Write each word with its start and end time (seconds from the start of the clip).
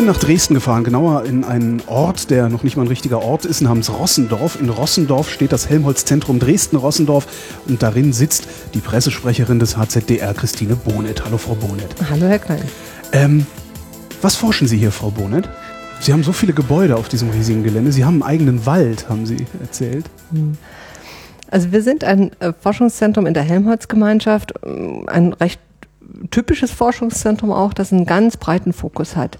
Bin 0.00 0.06
nach 0.06 0.18
Dresden 0.18 0.54
gefahren, 0.54 0.82
genauer 0.82 1.26
in 1.26 1.44
einen 1.44 1.82
Ort, 1.86 2.30
der 2.30 2.48
noch 2.48 2.62
nicht 2.62 2.74
mal 2.74 2.84
ein 2.84 2.88
richtiger 2.88 3.20
Ort 3.20 3.44
ist, 3.44 3.60
namens 3.60 3.92
Rossendorf. 3.92 4.58
In 4.58 4.70
Rossendorf 4.70 5.28
steht 5.28 5.52
das 5.52 5.68
Helmholtz-Zentrum 5.68 6.38
Dresden-Rossendorf 6.38 7.26
und 7.68 7.82
darin 7.82 8.14
sitzt 8.14 8.48
die 8.72 8.78
Pressesprecherin 8.78 9.58
des 9.58 9.76
HZDR, 9.76 10.32
Christine 10.32 10.74
Bonet. 10.74 11.22
Hallo, 11.26 11.36
Frau 11.36 11.54
Bonet. 11.54 11.94
Hallo, 12.08 12.24
Herr 12.28 12.38
Klein. 12.38 12.62
Ähm, 13.12 13.46
was 14.22 14.36
forschen 14.36 14.66
Sie 14.66 14.78
hier, 14.78 14.90
Frau 14.90 15.10
Bonet? 15.10 15.50
Sie 16.00 16.14
haben 16.14 16.22
so 16.22 16.32
viele 16.32 16.54
Gebäude 16.54 16.96
auf 16.96 17.10
diesem 17.10 17.28
riesigen 17.28 17.62
Gelände. 17.62 17.92
Sie 17.92 18.06
haben 18.06 18.22
einen 18.22 18.30
eigenen 18.30 18.64
Wald, 18.64 19.06
haben 19.10 19.26
Sie 19.26 19.44
erzählt. 19.60 20.06
Hm. 20.32 20.56
Also 21.50 21.72
wir 21.72 21.82
sind 21.82 22.04
ein 22.04 22.30
äh, 22.40 22.54
Forschungszentrum 22.58 23.26
in 23.26 23.34
der 23.34 23.42
Helmholtz-Gemeinschaft, 23.42 24.54
ähm, 24.64 25.06
ein 25.08 25.34
recht 25.34 25.60
typisches 26.30 26.70
Forschungszentrum 26.70 27.52
auch, 27.52 27.74
das 27.74 27.92
einen 27.92 28.06
ganz 28.06 28.38
breiten 28.38 28.72
Fokus 28.72 29.14
hat. 29.14 29.36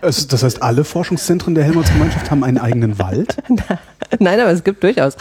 Das 0.00 0.42
heißt, 0.42 0.62
alle 0.62 0.84
Forschungszentren 0.84 1.54
der 1.54 1.64
Helmholtz-Gemeinschaft 1.64 2.30
haben 2.30 2.44
einen 2.44 2.58
eigenen 2.58 2.98
Wald? 2.98 3.36
Nein, 4.18 4.40
aber 4.40 4.50
es 4.50 4.64
gibt 4.64 4.82
durchaus 4.82 5.16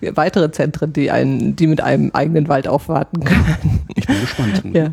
weitere 0.00 0.50
Zentren, 0.52 0.92
die, 0.92 1.10
einen, 1.10 1.56
die 1.56 1.66
mit 1.66 1.80
einem 1.80 2.10
eigenen 2.12 2.48
Wald 2.48 2.68
aufwarten 2.68 3.24
können. 3.24 3.80
Ich 3.94 4.06
bin 4.06 4.20
gespannt. 4.20 4.62
Ja. 4.72 4.90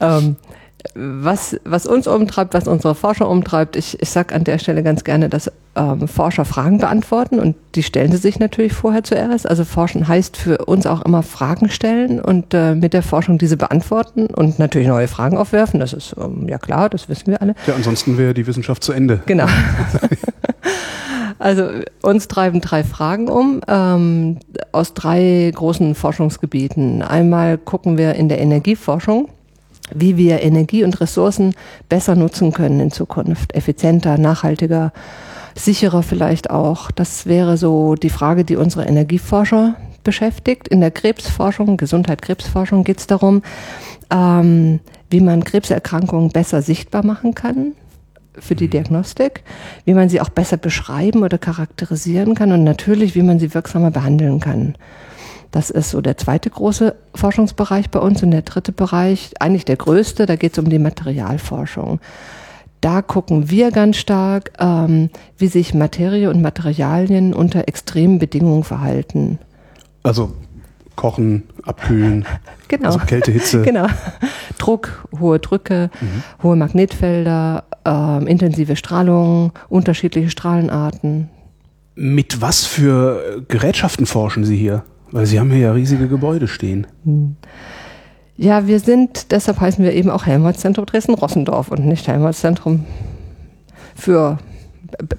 Ähm, 0.00 0.36
was, 0.94 1.58
was 1.64 1.86
uns 1.86 2.06
umtreibt, 2.06 2.54
was 2.54 2.68
unsere 2.68 2.94
Forscher 2.94 3.28
umtreibt, 3.28 3.76
ich, 3.76 4.00
ich 4.00 4.10
sage 4.10 4.34
an 4.34 4.44
der 4.44 4.58
Stelle 4.58 4.82
ganz 4.82 5.02
gerne, 5.02 5.28
dass 5.28 5.50
ähm, 5.76 6.06
Forscher 6.06 6.44
Fragen 6.44 6.78
beantworten 6.78 7.40
und 7.40 7.56
die 7.74 7.82
stellen 7.82 8.12
sie 8.12 8.18
sich 8.18 8.38
natürlich 8.38 8.74
vorher 8.74 9.02
zuerst. 9.02 9.48
Also 9.48 9.64
Forschen 9.64 10.06
heißt 10.06 10.36
für 10.36 10.58
uns 10.58 10.86
auch 10.86 11.02
immer 11.02 11.22
Fragen 11.22 11.70
stellen 11.70 12.20
und 12.20 12.54
äh, 12.54 12.74
mit 12.74 12.92
der 12.92 13.02
Forschung 13.02 13.38
diese 13.38 13.56
beantworten 13.56 14.26
und 14.26 14.58
natürlich 14.58 14.88
neue 14.88 15.08
Fragen 15.08 15.36
aufwerfen. 15.36 15.80
Das 15.80 15.92
ist 15.92 16.14
ähm, 16.18 16.46
ja 16.48 16.58
klar, 16.58 16.90
das 16.90 17.08
wissen 17.08 17.28
wir 17.28 17.40
alle. 17.40 17.54
Ja, 17.66 17.74
ansonsten 17.74 18.18
wäre 18.18 18.34
die 18.34 18.46
Wissenschaft 18.46 18.84
zu 18.84 18.92
Ende. 18.92 19.22
Genau. 19.26 19.46
Also 21.40 21.68
uns 22.00 22.28
treiben 22.28 22.60
drei 22.60 22.84
Fragen 22.84 23.28
um 23.28 23.60
ähm, 23.68 24.38
aus 24.72 24.94
drei 24.94 25.50
großen 25.54 25.94
Forschungsgebieten. 25.94 27.02
Einmal 27.02 27.58
gucken 27.58 27.98
wir 27.98 28.14
in 28.14 28.30
der 28.30 28.40
Energieforschung 28.40 29.28
wie 29.92 30.16
wir 30.16 30.42
Energie 30.42 30.84
und 30.84 31.00
Ressourcen 31.00 31.54
besser 31.88 32.14
nutzen 32.14 32.52
können 32.52 32.80
in 32.80 32.90
Zukunft. 32.90 33.54
Effizienter, 33.54 34.18
nachhaltiger, 34.18 34.92
sicherer 35.54 36.02
vielleicht 36.02 36.50
auch. 36.50 36.90
Das 36.90 37.26
wäre 37.26 37.56
so 37.56 37.94
die 37.94 38.10
Frage, 38.10 38.44
die 38.44 38.56
unsere 38.56 38.86
Energieforscher 38.86 39.76
beschäftigt. 40.02 40.68
In 40.68 40.80
der 40.80 40.90
Krebsforschung, 40.90 41.76
Gesundheit-Krebsforschung 41.76 42.84
geht 42.84 42.98
es 42.98 43.06
darum, 43.06 43.42
ähm, 44.10 44.80
wie 45.10 45.20
man 45.20 45.44
Krebserkrankungen 45.44 46.30
besser 46.30 46.62
sichtbar 46.62 47.04
machen 47.04 47.34
kann 47.34 47.72
für 48.38 48.54
die 48.54 48.66
mhm. 48.66 48.70
Diagnostik, 48.70 49.42
wie 49.84 49.94
man 49.94 50.08
sie 50.08 50.20
auch 50.20 50.28
besser 50.28 50.56
beschreiben 50.56 51.22
oder 51.22 51.38
charakterisieren 51.38 52.34
kann 52.34 52.52
und 52.52 52.64
natürlich, 52.64 53.14
wie 53.14 53.22
man 53.22 53.38
sie 53.38 53.54
wirksamer 53.54 53.90
behandeln 53.90 54.40
kann. 54.40 54.74
Das 55.54 55.70
ist 55.70 55.90
so 55.90 56.00
der 56.00 56.16
zweite 56.16 56.50
große 56.50 56.96
Forschungsbereich 57.14 57.88
bei 57.90 58.00
uns 58.00 58.24
und 58.24 58.32
der 58.32 58.42
dritte 58.42 58.72
Bereich, 58.72 59.30
eigentlich 59.38 59.64
der 59.64 59.76
größte, 59.76 60.26
da 60.26 60.34
geht 60.34 60.54
es 60.54 60.58
um 60.58 60.68
die 60.68 60.80
Materialforschung. 60.80 62.00
Da 62.80 63.02
gucken 63.02 63.50
wir 63.50 63.70
ganz 63.70 63.98
stark, 63.98 64.50
ähm, 64.58 65.10
wie 65.38 65.46
sich 65.46 65.72
Materie 65.72 66.28
und 66.28 66.42
Materialien 66.42 67.32
unter 67.32 67.68
extremen 67.68 68.18
Bedingungen 68.18 68.64
verhalten. 68.64 69.38
Also 70.02 70.32
kochen, 70.96 71.44
abkühlen, 71.62 72.26
genau. 72.66 72.86
also 72.86 72.98
Kälte, 72.98 73.30
Hitze. 73.30 73.62
Genau. 73.64 73.86
Druck, 74.58 75.06
hohe 75.20 75.38
Drücke, 75.38 75.88
mhm. 76.00 76.24
hohe 76.42 76.56
Magnetfelder, 76.56 77.62
ähm, 77.84 78.26
intensive 78.26 78.74
Strahlung, 78.74 79.52
unterschiedliche 79.68 80.30
Strahlenarten. 80.30 81.28
Mit 81.94 82.40
was 82.40 82.66
für 82.66 83.44
Gerätschaften 83.46 84.06
forschen 84.06 84.44
Sie 84.44 84.56
hier? 84.56 84.82
Weil 85.14 85.26
Sie 85.26 85.38
haben 85.38 85.52
hier 85.52 85.60
ja 85.60 85.72
riesige 85.72 86.08
Gebäude 86.08 86.48
stehen. 86.48 86.88
Hm. 87.04 87.36
Ja, 88.36 88.66
wir 88.66 88.80
sind, 88.80 89.30
deshalb 89.30 89.60
heißen 89.60 89.84
wir 89.84 89.92
eben 89.92 90.10
auch 90.10 90.26
Helmholtz-Zentrum 90.26 90.86
Dresden-Rossendorf 90.86 91.70
und 91.70 91.86
nicht 91.86 92.08
Helmholtz-Zentrum 92.08 92.84
für 93.94 94.38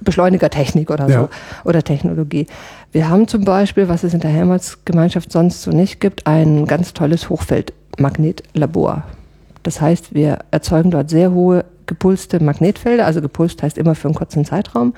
Beschleunigertechnik 0.04 0.90
oder 0.90 1.06
so 1.06 1.12
ja. 1.12 1.28
oder 1.64 1.82
Technologie. 1.82 2.46
Wir 2.92 3.08
haben 3.08 3.26
zum 3.26 3.46
Beispiel, 3.46 3.88
was 3.88 4.04
es 4.04 4.12
in 4.12 4.20
der 4.20 4.28
Helmholtz-Gemeinschaft 4.28 5.32
sonst 5.32 5.62
so 5.62 5.70
nicht 5.70 5.98
gibt, 5.98 6.26
ein 6.26 6.66
ganz 6.66 6.92
tolles 6.92 7.30
Hochfeldmagnetlabor. 7.30 9.04
Das 9.62 9.80
heißt, 9.80 10.14
wir 10.14 10.40
erzeugen 10.50 10.90
dort 10.90 11.08
sehr 11.08 11.32
hohe 11.32 11.64
gepulste 11.86 12.44
Magnetfelder, 12.44 13.06
also 13.06 13.22
gepulst 13.22 13.62
heißt 13.62 13.78
immer 13.78 13.94
für 13.94 14.08
einen 14.08 14.14
kurzen 14.14 14.44
Zeitraum. 14.44 14.92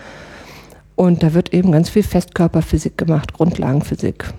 Und 0.97 1.23
da 1.23 1.35
wird 1.35 1.55
eben 1.55 1.71
ganz 1.71 1.89
viel 1.89 2.03
Festkörperphysik 2.03 2.99
gemacht, 2.99 3.33
Grundlagenphysik. 3.33 4.35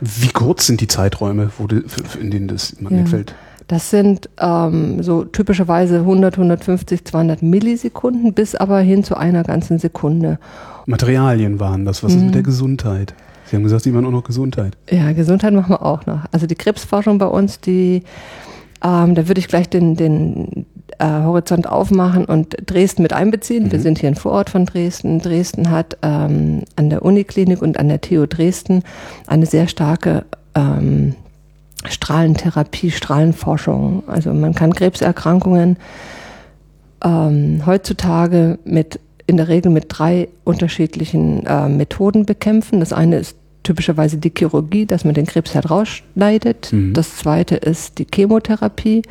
Wie 0.00 0.28
kurz 0.28 0.66
sind 0.66 0.80
die 0.80 0.88
Zeiträume, 0.88 1.50
wo 1.58 1.66
die, 1.66 1.82
in 2.20 2.30
denen 2.30 2.48
das 2.48 2.80
Magnetfeld? 2.80 3.30
Ja. 3.30 3.36
Das 3.68 3.88
sind 3.90 4.28
ähm, 4.40 5.00
so 5.02 5.24
typischerweise 5.24 5.98
100, 5.98 6.34
150, 6.34 7.04
200 7.04 7.42
Millisekunden 7.42 8.34
bis 8.34 8.56
aber 8.56 8.80
hin 8.80 9.04
zu 9.04 9.16
einer 9.16 9.44
ganzen 9.44 9.78
Sekunde. 9.78 10.40
Materialien 10.86 11.60
waren 11.60 11.84
das. 11.84 12.02
Was 12.02 12.12
mhm. 12.12 12.18
ist 12.18 12.24
mit 12.24 12.34
der 12.34 12.42
mhm. 12.42 12.46
Gesundheit? 12.46 13.14
Sie 13.44 13.56
haben 13.56 13.62
gesagt, 13.62 13.84
Sie 13.84 13.92
machen 13.92 14.06
auch 14.06 14.10
noch 14.10 14.24
Gesundheit. 14.24 14.76
Ja, 14.90 15.12
Gesundheit 15.12 15.52
machen 15.52 15.70
wir 15.70 15.82
auch 15.82 16.06
noch. 16.06 16.20
Also 16.32 16.46
die 16.46 16.54
Krebsforschung 16.54 17.18
bei 17.18 17.26
uns, 17.26 17.60
die, 17.60 18.02
ähm, 18.82 19.14
da 19.14 19.28
würde 19.28 19.38
ich 19.38 19.48
gleich 19.48 19.68
den, 19.68 19.94
den 19.94 20.66
äh, 21.00 21.04
Horizont 21.04 21.66
aufmachen 21.66 22.24
und 22.24 22.56
Dresden 22.66 23.02
mit 23.02 23.12
einbeziehen. 23.12 23.64
Mhm. 23.64 23.72
Wir 23.72 23.80
sind 23.80 23.98
hier 23.98 24.08
ein 24.08 24.14
Vorort 24.14 24.50
von 24.50 24.66
Dresden. 24.66 25.20
Dresden 25.20 25.70
hat 25.70 25.96
ähm, 26.02 26.62
an 26.76 26.90
der 26.90 27.02
Uniklinik 27.02 27.62
und 27.62 27.78
an 27.78 27.88
der 27.88 28.00
TU 28.00 28.26
Dresden 28.26 28.82
eine 29.26 29.46
sehr 29.46 29.66
starke 29.66 30.24
ähm, 30.54 31.14
Strahlentherapie, 31.88 32.90
Strahlenforschung. 32.90 34.02
Also 34.06 34.32
man 34.34 34.54
kann 34.54 34.74
Krebserkrankungen 34.74 35.78
ähm, 37.02 37.62
heutzutage 37.64 38.58
mit 38.64 39.00
in 39.26 39.36
der 39.36 39.48
Regel 39.48 39.70
mit 39.70 39.86
drei 39.88 40.28
unterschiedlichen 40.44 41.46
äh, 41.46 41.68
Methoden 41.68 42.26
bekämpfen. 42.26 42.80
Das 42.80 42.92
eine 42.92 43.16
ist 43.16 43.36
typischerweise 43.62 44.18
die 44.18 44.32
Chirurgie, 44.36 44.86
dass 44.86 45.04
man 45.04 45.14
den 45.14 45.26
Krebs 45.26 45.54
herausschneidet. 45.54 46.72
Mhm. 46.72 46.92
Das 46.94 47.16
zweite 47.16 47.56
ist 47.56 47.98
die 47.98 48.06
Chemotherapie 48.12 49.02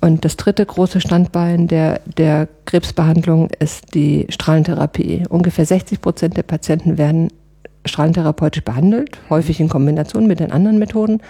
und 0.00 0.24
das 0.24 0.36
dritte 0.36 0.64
große 0.64 1.00
Standbein 1.00 1.66
der, 1.66 2.00
der 2.16 2.48
Krebsbehandlung 2.66 3.50
ist 3.58 3.94
die 3.94 4.26
Strahlentherapie. 4.28 5.24
Ungefähr 5.28 5.66
60 5.66 6.00
Prozent 6.00 6.36
der 6.36 6.44
Patienten 6.44 6.98
werden 6.98 7.28
strahlentherapeutisch 7.84 8.64
behandelt, 8.64 9.18
häufig 9.28 9.60
in 9.60 9.68
Kombination 9.68 10.26
mit 10.26 10.40
den 10.40 10.52
anderen 10.52 10.78
Methoden. 10.78 11.20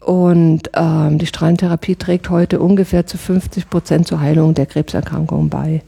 Und 0.00 0.70
ähm, 0.74 1.18
die 1.18 1.26
Strahlentherapie 1.26 1.96
trägt 1.96 2.30
heute 2.30 2.60
ungefähr 2.60 3.06
zu 3.06 3.18
50 3.18 3.68
Prozent 3.68 4.06
zur 4.06 4.20
Heilung 4.20 4.54
der 4.54 4.66
Krebserkrankungen 4.66 5.50
bei. 5.50 5.82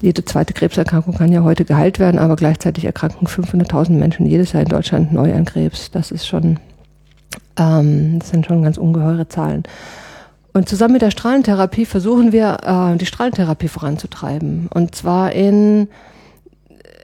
Jede 0.00 0.24
zweite 0.24 0.54
Krebserkrankung 0.54 1.14
kann 1.14 1.32
ja 1.32 1.42
heute 1.42 1.64
geheilt 1.64 1.98
werden, 1.98 2.18
aber 2.18 2.36
gleichzeitig 2.36 2.84
erkranken 2.84 3.26
500.000 3.26 3.92
Menschen 3.92 4.26
jedes 4.26 4.52
Jahr 4.52 4.62
in 4.62 4.68
Deutschland 4.68 5.12
neu 5.12 5.34
an 5.34 5.44
Krebs. 5.44 5.90
Das 5.90 6.10
ist 6.10 6.26
schon, 6.26 6.58
ähm, 7.58 8.18
das 8.18 8.30
sind 8.30 8.46
schon 8.46 8.62
ganz 8.62 8.78
ungeheure 8.78 9.28
Zahlen. 9.28 9.64
Und 10.56 10.68
zusammen 10.68 10.92
mit 10.92 11.02
der 11.02 11.10
Strahlentherapie 11.10 11.84
versuchen 11.84 12.30
wir, 12.30 12.58
äh, 12.94 12.96
die 12.96 13.06
Strahlentherapie 13.06 13.66
voranzutreiben. 13.66 14.68
Und 14.72 14.94
zwar 14.94 15.32
in 15.32 15.88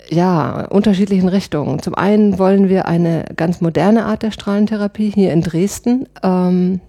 ja, 0.08 0.66
unterschiedlichen 0.66 1.28
Richtungen. 1.28 1.82
Zum 1.82 1.96
einen 1.96 2.38
wollen 2.38 2.68
wir 2.68 2.86
eine 2.86 3.24
ganz 3.34 3.60
moderne 3.60 4.04
Art 4.04 4.22
der 4.22 4.30
Strahlentherapie 4.30 5.10
hier 5.10 5.32
in 5.32 5.42
Dresden 5.42 6.08
ähm, 6.22 6.80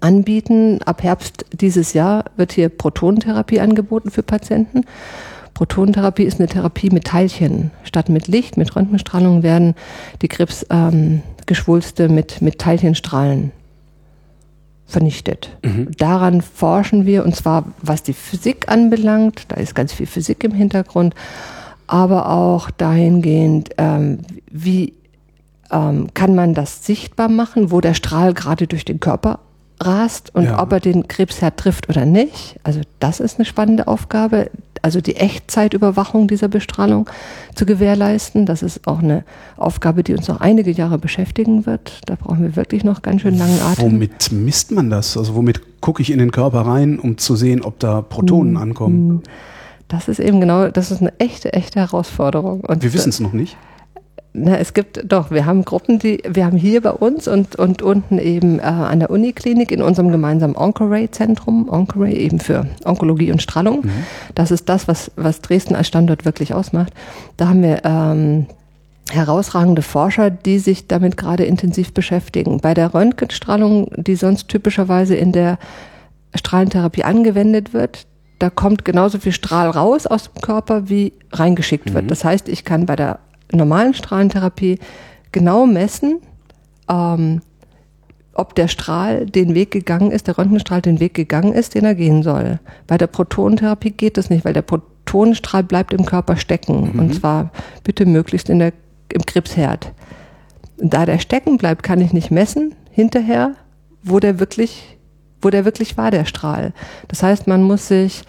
anbieten. 0.00 0.80
Ab 0.82 1.02
Herbst 1.02 1.44
dieses 1.52 1.92
Jahr 1.92 2.24
wird 2.36 2.52
hier 2.52 2.70
Protonentherapie 2.70 3.60
angeboten 3.60 4.10
für 4.10 4.22
Patienten. 4.22 4.86
Protonentherapie 5.52 6.24
ist 6.24 6.40
eine 6.40 6.48
Therapie 6.48 6.88
mit 6.88 7.04
Teilchen. 7.04 7.70
Statt 7.84 8.08
mit 8.08 8.28
Licht, 8.28 8.56
mit 8.56 8.74
Röntgenstrahlung 8.74 9.42
werden 9.42 9.74
die 10.22 10.28
Krebsgeschwulste 10.28 12.04
ähm, 12.04 12.14
mit, 12.14 12.40
mit 12.40 12.58
Teilchenstrahlen 12.58 13.52
vernichtet. 14.92 15.50
Mhm. 15.64 15.88
Daran 15.98 16.40
forschen 16.42 17.06
wir, 17.06 17.24
und 17.24 17.34
zwar 17.34 17.64
was 17.82 18.02
die 18.02 18.12
Physik 18.12 18.68
anbelangt, 18.68 19.46
da 19.48 19.56
ist 19.56 19.74
ganz 19.74 19.92
viel 19.92 20.06
Physik 20.06 20.44
im 20.44 20.52
Hintergrund, 20.52 21.14
aber 21.86 22.28
auch 22.30 22.70
dahingehend, 22.70 23.70
ähm, 23.78 24.20
wie 24.50 24.92
ähm, 25.70 26.08
kann 26.14 26.34
man 26.34 26.54
das 26.54 26.84
sichtbar 26.86 27.28
machen, 27.28 27.70
wo 27.70 27.80
der 27.80 27.94
Strahl 27.94 28.34
gerade 28.34 28.66
durch 28.66 28.84
den 28.84 29.00
Körper 29.00 29.40
rast 29.80 30.34
und 30.34 30.44
Ja. 30.44 30.62
ob 30.62 30.72
er 30.72 30.80
den 30.80 31.08
Krebsherd 31.08 31.56
trifft 31.56 31.88
oder 31.88 32.04
nicht. 32.04 32.60
Also 32.62 32.80
das 33.00 33.18
ist 33.20 33.38
eine 33.38 33.46
spannende 33.46 33.88
Aufgabe. 33.88 34.50
Also 34.82 35.00
die 35.00 35.16
Echtzeitüberwachung 35.16 36.26
dieser 36.26 36.48
Bestrahlung 36.48 37.08
zu 37.54 37.64
gewährleisten. 37.66 38.46
Das 38.46 38.62
ist 38.62 38.86
auch 38.88 38.98
eine 38.98 39.24
Aufgabe, 39.56 40.02
die 40.02 40.12
uns 40.14 40.26
noch 40.26 40.40
einige 40.40 40.72
Jahre 40.72 40.98
beschäftigen 40.98 41.66
wird. 41.66 42.00
Da 42.06 42.16
brauchen 42.16 42.42
wir 42.42 42.56
wirklich 42.56 42.82
noch 42.82 43.02
ganz 43.02 43.22
schön 43.22 43.38
langen 43.38 43.60
Atem. 43.60 43.84
Womit 43.92 44.32
misst 44.32 44.72
man 44.72 44.90
das? 44.90 45.16
Also 45.16 45.34
womit 45.36 45.80
gucke 45.80 46.02
ich 46.02 46.10
in 46.10 46.18
den 46.18 46.32
Körper 46.32 46.62
rein, 46.62 46.98
um 46.98 47.16
zu 47.16 47.36
sehen, 47.36 47.62
ob 47.62 47.78
da 47.78 47.98
Hm. 47.98 48.04
Protonen 48.08 48.56
ankommen? 48.56 49.22
Das 49.88 50.08
ist 50.08 50.20
eben 50.20 50.40
genau, 50.40 50.68
das 50.68 50.90
ist 50.90 51.00
eine 51.00 51.12
echte, 51.18 51.52
echte 51.52 51.78
Herausforderung. 51.78 52.60
Und 52.62 52.82
Wir 52.82 52.92
wissen 52.92 53.10
es 53.10 53.20
noch 53.20 53.32
nicht. 53.34 53.56
Na, 54.34 54.56
es 54.56 54.72
gibt 54.72 55.02
doch, 55.04 55.30
wir 55.30 55.44
haben 55.44 55.62
Gruppen, 55.64 55.98
die 55.98 56.22
wir 56.26 56.46
haben 56.46 56.56
hier 56.56 56.80
bei 56.80 56.92
uns 56.92 57.28
und, 57.28 57.56
und 57.56 57.82
unten 57.82 58.18
eben 58.18 58.60
äh, 58.60 58.62
an 58.62 59.00
der 59.00 59.10
Uniklinik 59.10 59.70
in 59.70 59.82
unserem 59.82 60.10
gemeinsamen 60.10 60.56
Oncoray-Zentrum, 60.56 61.68
Oncoray 61.68 62.14
eben 62.14 62.40
für 62.40 62.66
Onkologie 62.84 63.30
und 63.30 63.42
Strahlung. 63.42 63.84
Das 64.34 64.50
ist 64.50 64.70
das, 64.70 64.88
was, 64.88 65.10
was 65.16 65.42
Dresden 65.42 65.74
als 65.74 65.88
Standort 65.88 66.24
wirklich 66.24 66.54
ausmacht. 66.54 66.94
Da 67.36 67.48
haben 67.48 67.62
wir 67.62 67.84
ähm, 67.84 68.46
herausragende 69.10 69.82
Forscher, 69.82 70.30
die 70.30 70.58
sich 70.58 70.88
damit 70.88 71.18
gerade 71.18 71.44
intensiv 71.44 71.92
beschäftigen. 71.92 72.58
Bei 72.60 72.72
der 72.72 72.94
Röntgenstrahlung, 72.94 73.90
die 73.96 74.16
sonst 74.16 74.48
typischerweise 74.48 75.14
in 75.14 75.32
der 75.32 75.58
Strahlentherapie 76.34 77.04
angewendet 77.04 77.74
wird, 77.74 78.06
da 78.38 78.48
kommt 78.48 78.86
genauso 78.86 79.18
viel 79.18 79.32
Strahl 79.32 79.68
raus 79.68 80.06
aus 80.06 80.32
dem 80.32 80.40
Körper, 80.40 80.88
wie 80.88 81.12
reingeschickt 81.32 81.92
wird. 81.92 82.10
Das 82.10 82.24
heißt, 82.24 82.48
ich 82.48 82.64
kann 82.64 82.86
bei 82.86 82.96
der 82.96 83.18
normalen 83.52 83.94
Strahlentherapie 83.94 84.78
genau 85.30 85.66
messen, 85.66 86.20
ähm, 86.88 87.40
ob 88.34 88.54
der 88.54 88.68
Strahl 88.68 89.26
den 89.26 89.54
Weg 89.54 89.70
gegangen 89.70 90.10
ist, 90.10 90.26
der 90.26 90.38
Röntgenstrahl 90.38 90.80
den 90.80 91.00
Weg 91.00 91.14
gegangen 91.14 91.52
ist, 91.52 91.74
den 91.74 91.84
er 91.84 91.94
gehen 91.94 92.22
soll. 92.22 92.60
Bei 92.86 92.96
der 92.96 93.06
Protonentherapie 93.06 93.90
geht 93.90 94.16
das 94.16 94.30
nicht, 94.30 94.44
weil 94.44 94.54
der 94.54 94.62
Protonenstrahl 94.62 95.62
bleibt 95.62 95.92
im 95.92 96.06
Körper 96.06 96.36
stecken. 96.36 96.98
Und 96.98 97.14
zwar 97.14 97.50
bitte 97.84 98.06
möglichst 98.06 98.48
in 98.48 98.58
der, 98.58 98.72
im 99.12 99.26
Krebsherd. 99.26 99.92
Da 100.78 101.04
der 101.04 101.18
stecken 101.18 101.58
bleibt, 101.58 101.82
kann 101.82 102.00
ich 102.00 102.12
nicht 102.12 102.30
messen 102.30 102.74
hinterher, 102.90 103.54
wo 104.02 104.18
der 104.18 104.40
wirklich, 104.40 104.98
wo 105.42 105.50
der 105.50 105.64
wirklich 105.64 105.98
war, 105.98 106.10
der 106.10 106.24
Strahl. 106.24 106.72
Das 107.08 107.22
heißt, 107.22 107.46
man 107.46 107.62
muss 107.62 107.88
sich 107.88 108.22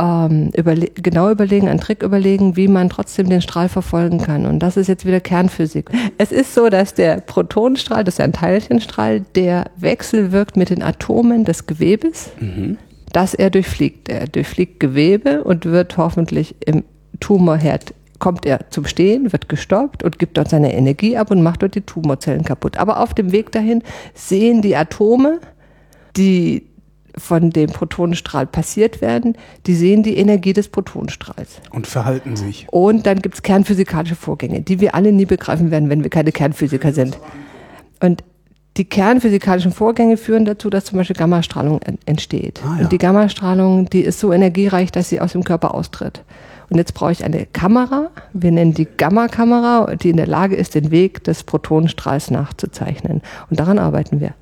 ähm, 0.00 0.50
überle 0.56 0.88
genau 0.94 1.30
überlegen, 1.30 1.68
einen 1.68 1.80
Trick 1.80 2.02
überlegen, 2.02 2.56
wie 2.56 2.68
man 2.68 2.88
trotzdem 2.88 3.28
den 3.28 3.42
Strahl 3.42 3.68
verfolgen 3.68 4.18
kann. 4.18 4.46
Und 4.46 4.60
das 4.60 4.76
ist 4.76 4.88
jetzt 4.88 5.04
wieder 5.04 5.20
Kernphysik. 5.20 5.90
Es 6.16 6.32
ist 6.32 6.54
so, 6.54 6.70
dass 6.70 6.94
der 6.94 7.20
Protonenstrahl, 7.20 8.02
das 8.04 8.14
ist 8.14 8.18
ja 8.18 8.24
ein 8.24 8.32
Teilchenstrahl, 8.32 9.20
der 9.34 9.70
wechselwirkt 9.76 10.56
mit 10.56 10.70
den 10.70 10.82
Atomen 10.82 11.44
des 11.44 11.66
Gewebes, 11.66 12.30
das 13.12 13.34
er 13.34 13.50
durchfliegt. 13.50 14.08
Er 14.08 14.26
durchfliegt 14.26 14.80
Gewebe 14.80 15.44
und 15.44 15.66
wird 15.66 15.96
hoffentlich 15.96 16.54
im 16.64 16.84
Tumorherd 17.20 17.94
kommt 18.18 18.44
er 18.46 18.70
zum 18.70 18.84
Stehen, 18.84 19.32
wird 19.32 19.48
gestoppt 19.48 20.02
und 20.02 20.18
gibt 20.18 20.36
dort 20.36 20.50
seine 20.50 20.74
Energie 20.74 21.16
ab 21.16 21.30
und 21.30 21.42
macht 21.42 21.62
dort 21.62 21.74
die 21.74 21.80
Tumorzellen 21.80 22.44
kaputt. 22.44 22.76
Aber 22.76 23.00
auf 23.00 23.14
dem 23.14 23.32
Weg 23.32 23.50
dahin 23.50 23.82
sehen 24.14 24.60
die 24.62 24.76
Atome, 24.76 25.40
die 26.16 26.66
von 27.16 27.50
dem 27.50 27.70
Protonenstrahl 27.70 28.46
passiert 28.46 29.00
werden, 29.00 29.36
die 29.66 29.74
sehen 29.74 30.02
die 30.02 30.16
Energie 30.16 30.52
des 30.52 30.68
Protonenstrahls. 30.68 31.60
Und 31.70 31.86
verhalten 31.86 32.36
sich. 32.36 32.66
Und 32.70 33.06
dann 33.06 33.20
gibt 33.20 33.34
es 33.36 33.42
kernphysikalische 33.42 34.16
Vorgänge, 34.16 34.60
die 34.60 34.80
wir 34.80 34.94
alle 34.94 35.12
nie 35.12 35.26
begreifen 35.26 35.70
werden, 35.70 35.88
wenn 35.90 36.02
wir 36.02 36.10
keine 36.10 36.32
Kernphysiker 36.32 36.92
sind. 36.92 37.18
Und 38.00 38.24
die 38.76 38.84
kernphysikalischen 38.84 39.72
Vorgänge 39.72 40.16
führen 40.16 40.44
dazu, 40.44 40.70
dass 40.70 40.84
zum 40.84 40.98
Beispiel 40.98 41.16
Gammastrahlung 41.16 41.82
en- 41.82 41.98
entsteht. 42.06 42.60
Ah, 42.64 42.76
ja. 42.76 42.82
Und 42.84 42.92
die 42.92 42.98
Gammastrahlung, 42.98 43.90
die 43.90 44.00
ist 44.00 44.20
so 44.20 44.32
energiereich, 44.32 44.92
dass 44.92 45.08
sie 45.08 45.20
aus 45.20 45.32
dem 45.32 45.44
Körper 45.44 45.74
austritt. 45.74 46.22
Und 46.70 46.78
jetzt 46.78 46.94
brauche 46.94 47.10
ich 47.10 47.24
eine 47.24 47.46
Kamera, 47.46 48.10
wir 48.32 48.52
nennen 48.52 48.72
die 48.72 48.86
Gamma-Kamera, 48.86 49.96
die 49.96 50.10
in 50.10 50.16
der 50.16 50.28
Lage 50.28 50.54
ist, 50.54 50.76
den 50.76 50.92
Weg 50.92 51.24
des 51.24 51.42
Protonenstrahls 51.42 52.30
nachzuzeichnen. 52.30 53.22
Und 53.50 53.58
daran 53.58 53.80
arbeiten 53.80 54.20
wir. 54.20 54.34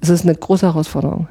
Es 0.00 0.08
ist 0.08 0.24
eine 0.24 0.34
große 0.34 0.66
Herausforderung. 0.66 1.28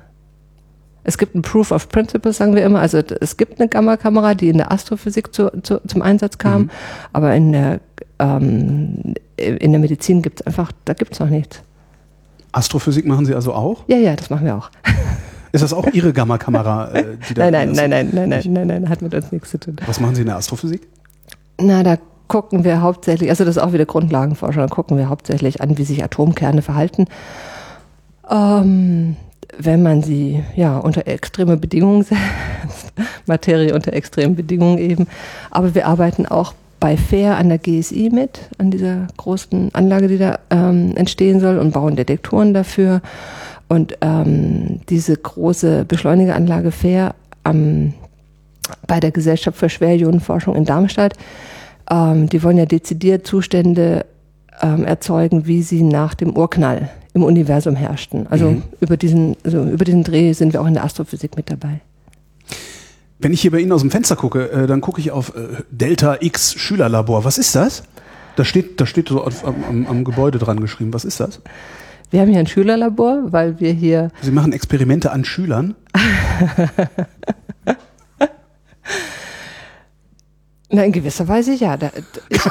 Es 1.03 1.17
gibt 1.17 1.35
ein 1.35 1.41
Proof 1.41 1.71
of 1.71 1.89
Principle, 1.89 2.33
sagen 2.33 2.55
wir 2.55 2.63
immer. 2.63 2.79
Also 2.79 2.97
es 2.97 3.37
gibt 3.37 3.59
eine 3.59 3.69
Gamma-Kamera, 3.69 4.33
die 4.33 4.49
in 4.49 4.57
der 4.57 4.71
Astrophysik 4.71 5.33
zu, 5.33 5.49
zu, 5.63 5.81
zum 5.87 6.01
Einsatz 6.01 6.37
kam, 6.37 6.69
aber 7.13 7.33
in 7.35 7.53
der, 7.53 7.79
ähm, 8.19 9.15
in 9.37 9.71
der 9.71 9.79
Medizin 9.79 10.21
gibt 10.21 10.41
es 10.41 10.47
einfach, 10.47 10.71
da 10.85 10.93
gibt 10.93 11.13
es 11.13 11.19
noch 11.19 11.29
nichts. 11.29 11.61
Astrophysik 12.51 13.05
machen 13.05 13.25
Sie 13.25 13.35
also 13.35 13.53
auch? 13.53 13.83
Ja, 13.87 13.97
ja, 13.97 14.15
das 14.15 14.29
machen 14.29 14.45
wir 14.45 14.55
auch. 14.55 14.69
Ist 15.51 15.63
das 15.63 15.73
auch 15.73 15.87
Ihre 15.87 16.13
Gamma-Kamera? 16.13 16.91
Äh, 16.91 17.17
die 17.29 17.33
da 17.35 17.49
Nein, 17.49 17.71
nein, 17.71 17.89
nein, 17.89 18.09
nein, 18.13 18.29
nein, 18.29 18.29
nein, 18.29 18.53
nein, 18.53 18.67
nein, 18.67 18.89
hat 18.89 19.01
mit 19.01 19.13
uns 19.13 19.31
nichts 19.31 19.49
zu 19.51 19.59
tun. 19.59 19.77
Was 19.85 19.99
machen 19.99 20.15
Sie 20.15 20.21
in 20.21 20.27
der 20.27 20.37
Astrophysik? 20.37 20.87
Na, 21.59 21.83
da 21.83 21.97
gucken 22.27 22.63
wir 22.63 22.81
hauptsächlich, 22.81 23.29
also 23.29 23.43
das 23.43 23.57
ist 23.57 23.61
auch 23.61 23.73
wieder 23.73 23.85
Grundlagenforschung, 23.85 24.61
da 24.61 24.67
gucken 24.67 24.97
wir 24.97 25.09
hauptsächlich 25.09 25.61
an, 25.61 25.77
wie 25.77 25.83
sich 25.83 26.03
Atomkerne 26.03 26.61
verhalten. 26.61 27.05
Ähm, 28.29 29.17
wenn 29.57 29.83
man 29.83 30.01
sie 30.01 30.43
ja 30.55 30.77
unter 30.77 31.07
extreme 31.07 31.57
Bedingungen 31.57 32.03
setzt, 32.03 32.93
Materie 33.25 33.73
unter 33.73 33.93
extremen 33.93 34.35
Bedingungen 34.35 34.77
eben. 34.77 35.07
Aber 35.51 35.75
wir 35.75 35.87
arbeiten 35.87 36.25
auch 36.25 36.53
bei 36.79 36.95
FAIR 36.95 37.37
an 37.37 37.49
der 37.49 37.57
GSI 37.57 38.09
mit, 38.11 38.39
an 38.57 38.71
dieser 38.71 39.07
großen 39.17 39.73
Anlage, 39.73 40.07
die 40.07 40.17
da 40.17 40.39
ähm, 40.49 40.95
entstehen 40.95 41.39
soll 41.39 41.57
und 41.57 41.71
bauen 41.71 41.95
Detektoren 41.95 42.53
dafür. 42.53 43.01
Und 43.67 43.97
ähm, 44.01 44.79
diese 44.89 45.15
große 45.15 45.85
Beschleunigeranlage 45.85 46.71
FAIR 46.71 47.15
am 47.43 47.93
bei 48.87 48.99
der 48.99 49.11
Gesellschaft 49.11 49.57
für 49.57 49.69
Schwerionenforschung 49.69 50.55
in 50.55 50.65
Darmstadt. 50.65 51.15
Ähm, 51.89 52.29
die 52.29 52.43
wollen 52.43 52.57
ja 52.57 52.65
dezidiert 52.65 53.25
Zustände 53.25 54.05
ähm, 54.61 54.85
erzeugen, 54.85 55.47
wie 55.47 55.61
sie 55.61 55.83
nach 55.83 56.13
dem 56.13 56.35
Urknall 56.35 56.89
im 57.13 57.23
Universum 57.23 57.75
herrschten. 57.75 58.27
Also 58.27 58.61
über 58.79 58.97
diesen, 58.97 59.35
also 59.43 59.63
über 59.63 59.85
diesen 59.85 60.03
Dreh 60.03 60.33
sind 60.33 60.53
wir 60.53 60.61
auch 60.61 60.67
in 60.67 60.73
der 60.73 60.83
Astrophysik 60.83 61.35
mit 61.35 61.49
dabei. 61.49 61.81
Wenn 63.19 63.33
ich 63.33 63.41
hier 63.41 63.51
bei 63.51 63.59
Ihnen 63.59 63.71
aus 63.73 63.81
dem 63.81 63.91
Fenster 63.91 64.15
gucke, 64.15 64.49
äh, 64.49 64.65
dann 64.67 64.79
gucke 64.79 65.01
ich 65.01 65.11
auf 65.11 65.35
äh, 65.35 65.63
Delta 65.71 66.17
X 66.21 66.53
Schülerlabor. 66.53 67.25
Was 67.25 67.37
ist 67.37 67.55
das? 67.55 67.83
Da 68.35 68.45
steht, 68.45 68.79
da 68.79 68.85
steht 68.85 69.09
so 69.09 69.23
auf, 69.23 69.45
am, 69.45 69.55
am, 69.67 69.87
am 69.87 70.03
Gebäude 70.05 70.39
dran 70.39 70.61
geschrieben. 70.61 70.93
Was 70.93 71.03
ist 71.03 71.19
das? 71.19 71.41
Wir 72.11 72.21
haben 72.21 72.29
hier 72.29 72.39
ein 72.39 72.47
Schülerlabor, 72.47 73.31
weil 73.31 73.59
wir 73.59 73.73
hier 73.73 74.09
Sie 74.21 74.31
machen 74.31 74.53
Experimente 74.53 75.11
an 75.11 75.25
Schülern. 75.25 75.75
na, 80.69 80.83
in 80.85 80.91
gewisser 80.91 81.27
Weise 81.27 81.53
ja. 81.53 81.75
Da, 81.77 81.91
ich, 82.29 82.39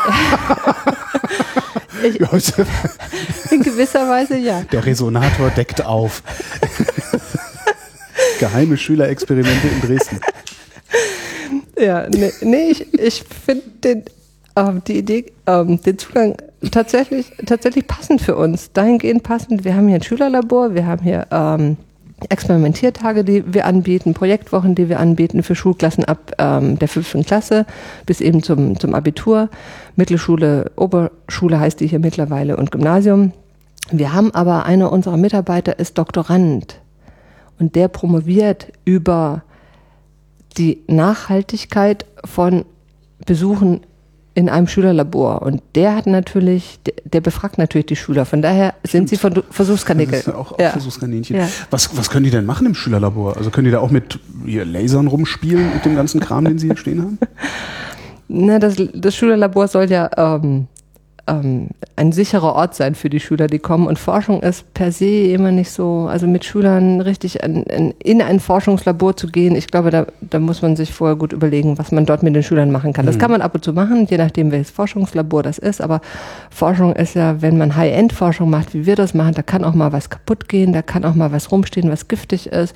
Ja, 2.02 2.30
in 3.50 3.62
gewisser 3.62 4.08
Weise 4.08 4.36
ja. 4.36 4.62
Der 4.72 4.84
Resonator 4.84 5.50
deckt 5.50 5.84
auf. 5.84 6.22
Geheime 8.40 8.76
Schülerexperimente 8.76 9.68
in 9.68 9.80
Dresden. 9.80 10.20
Ja, 11.78 12.08
nee, 12.08 12.32
nee 12.42 12.70
ich, 12.70 12.92
ich 12.94 13.24
finde 13.44 13.64
den, 13.84 14.04
ähm, 14.56 14.82
die 14.86 14.98
Idee, 14.98 15.26
ähm, 15.46 15.80
den 15.82 15.98
Zugang 15.98 16.36
tatsächlich, 16.70 17.32
tatsächlich 17.46 17.86
passend 17.86 18.20
für 18.20 18.36
uns. 18.36 18.72
Dahingehend 18.72 19.22
passend. 19.22 19.64
Wir 19.64 19.74
haben 19.74 19.88
hier 19.88 19.96
ein 19.96 20.02
Schülerlabor, 20.02 20.74
wir 20.74 20.86
haben 20.86 21.02
hier 21.02 21.26
ähm, 21.30 21.76
Experimentiertage, 22.28 23.24
die 23.24 23.54
wir 23.54 23.66
anbieten, 23.66 24.12
Projektwochen, 24.12 24.74
die 24.74 24.88
wir 24.88 24.98
anbieten 24.98 25.42
für 25.42 25.54
Schulklassen 25.54 26.04
ab 26.04 26.32
ähm, 26.38 26.78
der 26.78 26.88
fünften 26.88 27.24
Klasse 27.24 27.64
bis 28.06 28.20
eben 28.20 28.42
zum, 28.42 28.78
zum 28.78 28.94
Abitur. 28.94 29.48
Mittelschule, 29.96 30.72
Oberschule 30.76 31.60
heißt 31.60 31.80
die 31.80 31.86
hier 31.86 32.00
mittlerweile 32.00 32.56
und 32.56 32.72
Gymnasium. 32.72 33.32
Wir 33.90 34.12
haben 34.12 34.34
aber 34.34 34.66
einer 34.66 34.92
unserer 34.92 35.16
Mitarbeiter 35.16 35.78
ist 35.78 35.96
Doktorand 35.96 36.80
und 37.58 37.74
der 37.76 37.88
promoviert 37.88 38.72
über 38.84 39.42
die 40.56 40.82
Nachhaltigkeit 40.88 42.04
von 42.24 42.64
Besuchen 43.24 43.80
in 44.38 44.48
einem 44.48 44.68
Schülerlabor. 44.68 45.42
Und 45.42 45.62
der 45.74 45.96
hat 45.96 46.06
natürlich, 46.06 46.78
der, 46.86 46.94
der 47.02 47.20
befragt 47.20 47.58
natürlich 47.58 47.86
die 47.86 47.96
Schüler. 47.96 48.24
Von 48.24 48.40
daher 48.40 48.74
sind 48.84 49.08
sie 49.08 49.16
von 49.16 49.42
Versuchskaninchen. 49.50 50.22
ja 50.26 50.34
auch, 50.36 50.52
auch 50.52 50.60
Ja. 50.60 50.70
Versuchskaninchen. 50.70 51.36
Ja. 51.36 51.48
Was, 51.70 51.96
was 51.96 52.08
können 52.08 52.22
die 52.22 52.30
denn 52.30 52.46
machen 52.46 52.64
im 52.64 52.76
Schülerlabor? 52.76 53.36
Also 53.36 53.50
können 53.50 53.64
die 53.64 53.72
da 53.72 53.80
auch 53.80 53.90
mit 53.90 54.20
Lasern 54.46 55.08
rumspielen 55.08 55.74
mit 55.74 55.84
dem 55.84 55.96
ganzen 55.96 56.20
Kram, 56.20 56.44
den 56.44 56.56
sie 56.56 56.68
hier 56.68 56.76
stehen 56.76 57.02
haben? 57.02 57.18
Na, 58.28 58.60
das, 58.60 58.76
das 58.94 59.16
Schülerlabor 59.16 59.66
soll 59.66 59.90
ja 59.90 60.08
ähm, 60.16 60.68
ähm, 61.28 61.68
ein 61.96 62.12
sicherer 62.12 62.54
Ort 62.54 62.74
sein 62.74 62.94
für 62.94 63.10
die 63.10 63.20
Schüler, 63.20 63.48
die 63.48 63.58
kommen. 63.58 63.86
Und 63.86 63.98
Forschung 63.98 64.40
ist 64.42 64.72
per 64.72 64.92
se 64.92 65.32
immer 65.32 65.50
nicht 65.50 65.70
so, 65.70 66.08
also 66.10 66.26
mit 66.26 66.44
Schülern 66.44 67.00
richtig 67.00 67.42
an, 67.44 67.64
an, 67.70 67.92
in 68.02 68.22
ein 68.22 68.40
Forschungslabor 68.40 69.16
zu 69.16 69.28
gehen, 69.28 69.56
ich 69.56 69.66
glaube, 69.66 69.90
da, 69.90 70.06
da 70.20 70.38
muss 70.38 70.62
man 70.62 70.76
sich 70.76 70.92
vorher 70.92 71.16
gut 71.16 71.32
überlegen, 71.32 71.78
was 71.78 71.92
man 71.92 72.06
dort 72.06 72.22
mit 72.22 72.34
den 72.34 72.42
Schülern 72.42 72.70
machen 72.70 72.92
kann. 72.92 73.06
Das 73.06 73.16
mhm. 73.16 73.20
kann 73.20 73.30
man 73.30 73.42
ab 73.42 73.54
und 73.54 73.64
zu 73.64 73.72
machen, 73.72 74.06
je 74.08 74.16
nachdem, 74.16 74.50
welches 74.50 74.70
Forschungslabor 74.70 75.42
das 75.42 75.58
ist. 75.58 75.80
Aber 75.80 76.00
Forschung 76.50 76.94
ist 76.94 77.14
ja, 77.14 77.42
wenn 77.42 77.58
man 77.58 77.76
High-End-Forschung 77.76 78.48
macht, 78.48 78.74
wie 78.74 78.86
wir 78.86 78.96
das 78.96 79.14
machen, 79.14 79.34
da 79.34 79.42
kann 79.42 79.64
auch 79.64 79.74
mal 79.74 79.92
was 79.92 80.10
kaputt 80.10 80.48
gehen, 80.48 80.72
da 80.72 80.82
kann 80.82 81.04
auch 81.04 81.14
mal 81.14 81.32
was 81.32 81.50
rumstehen, 81.50 81.90
was 81.90 82.08
giftig 82.08 82.46
ist. 82.46 82.74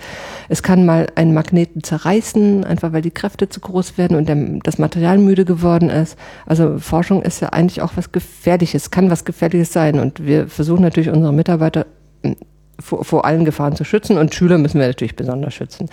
Es 0.49 0.63
kann 0.63 0.85
mal 0.85 1.07
einen 1.15 1.33
Magneten 1.33 1.83
zerreißen, 1.83 2.65
einfach 2.65 2.93
weil 2.93 3.03
die 3.03 3.11
Kräfte 3.11 3.49
zu 3.49 3.61
groß 3.61 3.99
werden 3.99 4.17
und 4.17 4.29
der, 4.29 4.37
das 4.63 4.79
Material 4.79 5.19
müde 5.19 5.45
geworden 5.45 5.91
ist. 5.91 6.19
Also 6.47 6.79
Forschung 6.79 7.23
ist 7.23 7.41
ja 7.41 7.51
eigentlich 7.51 7.83
auch 7.83 7.93
was 7.95 8.13
Gefährliches, 8.13 8.42
kann 8.91 9.11
was 9.11 9.25
Gefährliches 9.25 9.73
sein. 9.73 9.99
Und 9.99 10.25
wir 10.25 10.49
versuchen 10.49 10.83
natürlich 10.83 11.11
unsere 11.11 11.33
Mitarbeiter 11.33 11.87
hm, 12.23 12.37
vor, 12.79 13.05
vor 13.05 13.25
allen 13.25 13.45
Gefahren 13.45 13.77
zu 13.77 13.85
schützen 13.85 14.19
und 14.19 14.35
Schüler 14.35 14.59
müssen 14.59 14.81
wir 14.81 14.87
natürlich 14.87 15.15
besonders 15.15 15.55
schützen. 15.55 15.89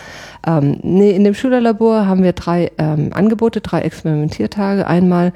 Ähm, 0.48 0.80
nee, 0.82 1.12
in 1.12 1.24
dem 1.24 1.34
Schülerlabor 1.34 2.08
haben 2.08 2.24
wir 2.24 2.34
drei 2.34 2.72
ähm, 2.78 3.12
Angebote, 3.14 3.62
drei 3.62 3.82
Experimentiertage. 3.82 4.88
Einmal 4.88 5.34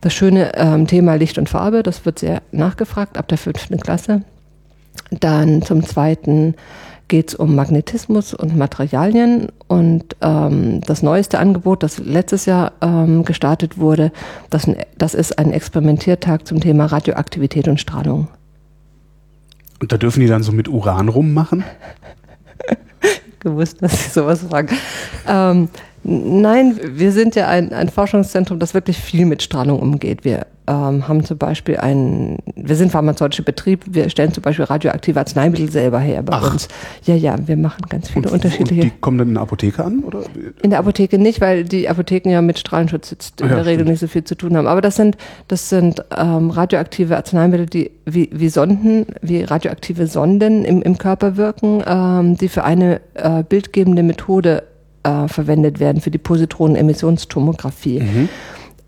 das 0.00 0.12
schöne 0.12 0.54
ähm, 0.56 0.86
Thema 0.86 1.14
Licht 1.14 1.38
und 1.38 1.48
Farbe, 1.48 1.82
das 1.82 2.04
wird 2.04 2.18
sehr 2.18 2.42
nachgefragt 2.50 3.16
ab 3.16 3.28
der 3.28 3.38
fünften 3.38 3.78
Klasse. 3.78 4.22
Dann 5.10 5.62
zum 5.62 5.84
zweiten 5.84 6.54
geht 7.12 7.28
es 7.28 7.34
um 7.34 7.54
Magnetismus 7.54 8.32
und 8.32 8.56
Materialien. 8.56 9.48
Und 9.68 10.16
ähm, 10.22 10.80
das 10.80 11.02
neueste 11.02 11.38
Angebot, 11.38 11.82
das 11.82 11.98
letztes 11.98 12.46
Jahr 12.46 12.72
ähm, 12.80 13.26
gestartet 13.26 13.76
wurde, 13.76 14.12
das, 14.48 14.66
das 14.96 15.12
ist 15.12 15.38
ein 15.38 15.52
Experimentiertag 15.52 16.46
zum 16.46 16.58
Thema 16.60 16.86
Radioaktivität 16.86 17.68
und 17.68 17.78
Strahlung. 17.78 18.28
Und 19.78 19.92
da 19.92 19.98
dürfen 19.98 20.20
die 20.20 20.26
dann 20.26 20.42
so 20.42 20.52
mit 20.52 20.68
Uran 20.68 21.10
rummachen? 21.10 21.64
Gewusst, 23.40 23.82
dass 23.82 24.04
Sie 24.04 24.08
sowas 24.08 24.40
fragen. 24.48 24.74
Ähm, 25.28 25.68
nein, 26.04 26.80
wir 26.82 27.12
sind 27.12 27.34
ja 27.34 27.46
ein, 27.46 27.74
ein 27.74 27.90
Forschungszentrum, 27.90 28.58
das 28.58 28.72
wirklich 28.72 28.96
viel 28.96 29.26
mit 29.26 29.42
Strahlung 29.42 29.80
umgeht. 29.80 30.24
Wir 30.24 30.46
ähm, 30.66 31.08
haben 31.08 31.24
zum 31.24 31.38
Beispiel 31.38 31.76
einen, 31.76 32.38
wir 32.54 32.76
sind 32.76 32.92
pharmazeutischer 32.92 33.42
Betrieb, 33.42 33.84
wir 33.88 34.08
stellen 34.10 34.32
zum 34.32 34.42
Beispiel 34.42 34.64
radioaktive 34.64 35.18
Arzneimittel 35.18 35.70
selber 35.70 35.98
her 35.98 36.22
bei 36.22 36.34
Ach. 36.34 36.52
uns. 36.52 36.68
Ja, 37.04 37.16
ja, 37.16 37.36
wir 37.46 37.56
machen 37.56 37.82
ganz 37.88 38.10
viele 38.10 38.28
und, 38.28 38.34
unterschiedliche. 38.34 38.82
Und 38.82 38.92
die 38.92 39.00
kommen 39.00 39.18
dann 39.18 39.28
in 39.28 39.34
der 39.34 39.42
Apotheke 39.42 39.84
an? 39.84 40.00
Oder? 40.04 40.22
In 40.62 40.70
der 40.70 40.78
Apotheke 40.78 41.18
nicht, 41.18 41.40
weil 41.40 41.64
die 41.64 41.88
Apotheken 41.88 42.30
ja 42.30 42.42
mit 42.42 42.58
Strahlenschutz 42.58 43.10
jetzt 43.10 43.40
in 43.40 43.48
ja, 43.48 43.56
der 43.56 43.66
Regel 43.66 43.80
stimmt. 43.80 43.90
nicht 43.90 44.00
so 44.00 44.06
viel 44.06 44.24
zu 44.24 44.36
tun 44.36 44.56
haben. 44.56 44.68
Aber 44.68 44.80
das 44.80 44.96
sind, 44.96 45.16
das 45.48 45.68
sind 45.68 46.04
ähm, 46.16 46.50
radioaktive 46.50 47.16
Arzneimittel, 47.16 47.66
die 47.66 47.90
wie, 48.04 48.30
wie 48.32 48.48
Sonden, 48.48 49.06
wie 49.20 49.42
radioaktive 49.42 50.06
Sonden 50.06 50.64
im, 50.64 50.82
im 50.82 50.98
Körper 50.98 51.36
wirken, 51.36 51.82
ähm, 51.86 52.36
die 52.36 52.48
für 52.48 52.64
eine 52.64 53.00
äh, 53.14 53.42
bildgebende 53.42 54.02
Methode 54.02 54.64
äh, 55.02 55.26
verwendet 55.28 55.80
werden, 55.80 56.00
für 56.00 56.10
die 56.10 56.18
Positronenemissionstomographie. 56.18 58.00
Mhm. 58.00 58.28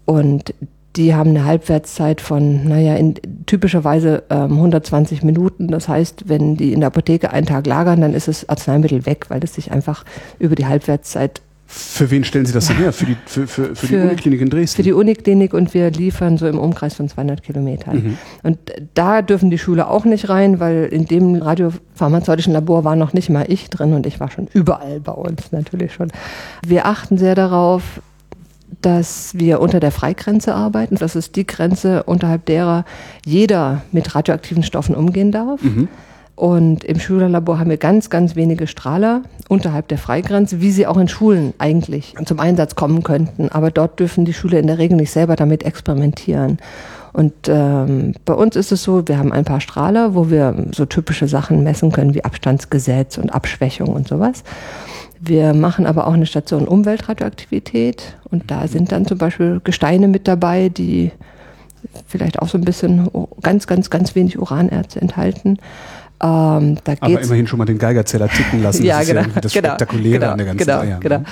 Und 0.06 0.54
die 0.96 1.14
haben 1.14 1.30
eine 1.30 1.44
Halbwertszeit 1.44 2.20
von, 2.20 2.68
naja, 2.68 2.94
in, 2.94 3.14
typischerweise 3.46 4.22
ähm, 4.30 4.52
120 4.52 5.22
Minuten. 5.22 5.68
Das 5.68 5.88
heißt, 5.88 6.28
wenn 6.28 6.56
die 6.56 6.72
in 6.72 6.80
der 6.80 6.88
Apotheke 6.88 7.30
einen 7.30 7.46
Tag 7.46 7.66
lagern, 7.66 8.00
dann 8.00 8.14
ist 8.14 8.28
das 8.28 8.48
Arzneimittel 8.48 9.04
weg, 9.06 9.26
weil 9.28 9.42
es 9.42 9.54
sich 9.54 9.72
einfach 9.72 10.04
über 10.38 10.54
die 10.54 10.66
Halbwertszeit 10.66 11.42
für 11.66 12.10
wen 12.10 12.24
stellen 12.24 12.44
Sie 12.46 12.52
das 12.52 12.68
denn 12.68 12.76
her? 12.76 12.92
Für 12.92 13.06
die, 13.06 13.16
für, 13.26 13.46
für, 13.46 13.68
für, 13.68 13.74
für 13.74 13.86
die 13.86 13.96
Uniklinik 13.96 14.40
in 14.40 14.50
Dresden? 14.50 14.76
Für 14.76 14.82
die 14.82 14.92
Uniklinik 14.92 15.54
und 15.54 15.74
wir 15.74 15.90
liefern 15.90 16.36
so 16.36 16.46
im 16.46 16.58
Umkreis 16.58 16.94
von 16.94 17.08
200 17.08 17.42
Kilometern. 17.42 17.96
Mhm. 17.96 18.18
Und 18.42 18.58
da 18.92 19.22
dürfen 19.22 19.50
die 19.50 19.58
Schüler 19.58 19.90
auch 19.90 20.04
nicht 20.04 20.28
rein, 20.28 20.60
weil 20.60 20.84
in 20.84 21.06
dem 21.06 21.36
radiopharmazeutischen 21.36 22.52
Labor 22.52 22.84
war 22.84 22.96
noch 22.96 23.12
nicht 23.12 23.30
mal 23.30 23.46
ich 23.48 23.70
drin 23.70 23.94
und 23.94 24.06
ich 24.06 24.20
war 24.20 24.30
schon 24.30 24.46
überall 24.52 25.00
bei 25.00 25.12
uns 25.12 25.52
natürlich 25.52 25.94
schon. 25.94 26.12
Wir 26.64 26.86
achten 26.86 27.18
sehr 27.18 27.34
darauf, 27.34 27.82
dass 28.82 29.34
wir 29.34 29.60
unter 29.60 29.80
der 29.80 29.90
Freigrenze 29.90 30.54
arbeiten. 30.54 30.96
Das 30.96 31.16
ist 31.16 31.36
die 31.36 31.46
Grenze, 31.46 32.02
unterhalb 32.04 32.46
derer 32.46 32.84
jeder 33.24 33.82
mit 33.92 34.14
radioaktiven 34.14 34.62
Stoffen 34.62 34.94
umgehen 34.94 35.32
darf. 35.32 35.62
Mhm. 35.62 35.88
Und 36.36 36.82
im 36.82 36.98
Schülerlabor 36.98 37.60
haben 37.60 37.70
wir 37.70 37.76
ganz, 37.76 38.10
ganz 38.10 38.34
wenige 38.34 38.66
Strahler 38.66 39.22
unterhalb 39.48 39.86
der 39.88 39.98
Freigrenze, 39.98 40.60
wie 40.60 40.72
sie 40.72 40.86
auch 40.86 40.96
in 40.96 41.06
Schulen 41.06 41.54
eigentlich 41.58 42.14
zum 42.24 42.40
Einsatz 42.40 42.74
kommen 42.74 43.04
könnten. 43.04 43.50
Aber 43.50 43.70
dort 43.70 44.00
dürfen 44.00 44.24
die 44.24 44.32
Schüler 44.32 44.58
in 44.58 44.66
der 44.66 44.78
Regel 44.78 44.96
nicht 44.96 45.12
selber 45.12 45.36
damit 45.36 45.62
experimentieren. 45.62 46.58
Und 47.12 47.32
ähm, 47.46 48.14
bei 48.24 48.34
uns 48.34 48.56
ist 48.56 48.72
es 48.72 48.82
so, 48.82 49.06
wir 49.06 49.18
haben 49.18 49.32
ein 49.32 49.44
paar 49.44 49.60
Strahler, 49.60 50.16
wo 50.16 50.30
wir 50.30 50.66
so 50.72 50.84
typische 50.84 51.28
Sachen 51.28 51.62
messen 51.62 51.92
können 51.92 52.14
wie 52.14 52.24
Abstandsgesetz 52.24 53.18
und 53.18 53.30
Abschwächung 53.30 53.90
und 53.90 54.08
sowas. 54.08 54.42
Wir 55.26 55.54
machen 55.54 55.86
aber 55.86 56.06
auch 56.06 56.12
eine 56.12 56.26
Station 56.26 56.68
Umweltradioaktivität 56.68 58.16
und 58.30 58.50
da 58.50 58.68
sind 58.68 58.92
dann 58.92 59.06
zum 59.06 59.16
Beispiel 59.16 59.60
Gesteine 59.64 60.08
mit 60.08 60.28
dabei, 60.28 60.68
die 60.68 61.12
vielleicht 62.06 62.40
auch 62.40 62.48
so 62.48 62.58
ein 62.58 62.64
bisschen 62.64 63.08
ganz, 63.40 63.66
ganz, 63.66 63.88
ganz 63.88 64.14
wenig 64.14 64.38
Uranerze 64.38 65.00
enthalten. 65.00 65.58
Ähm, 66.22 66.76
Aber 67.00 67.20
immerhin 67.20 67.46
schon 67.46 67.58
mal 67.58 67.64
den 67.64 67.78
Geigerzeller 67.78 68.28
ticken 68.28 68.62
lassen. 68.62 68.84
ja, 68.84 68.98
das 68.98 69.08
genau, 69.08 69.20
ist 69.20 69.34
ja 69.34 69.40
das 69.40 69.52
genau, 69.52 69.68
Spektakuläre 69.68 70.18
genau, 70.20 70.32
an 70.32 70.38
der 70.38 70.46
ganzen 70.46 70.66
genau. 70.66 71.00
Genau. 71.00 71.18
Ne? 71.18 71.24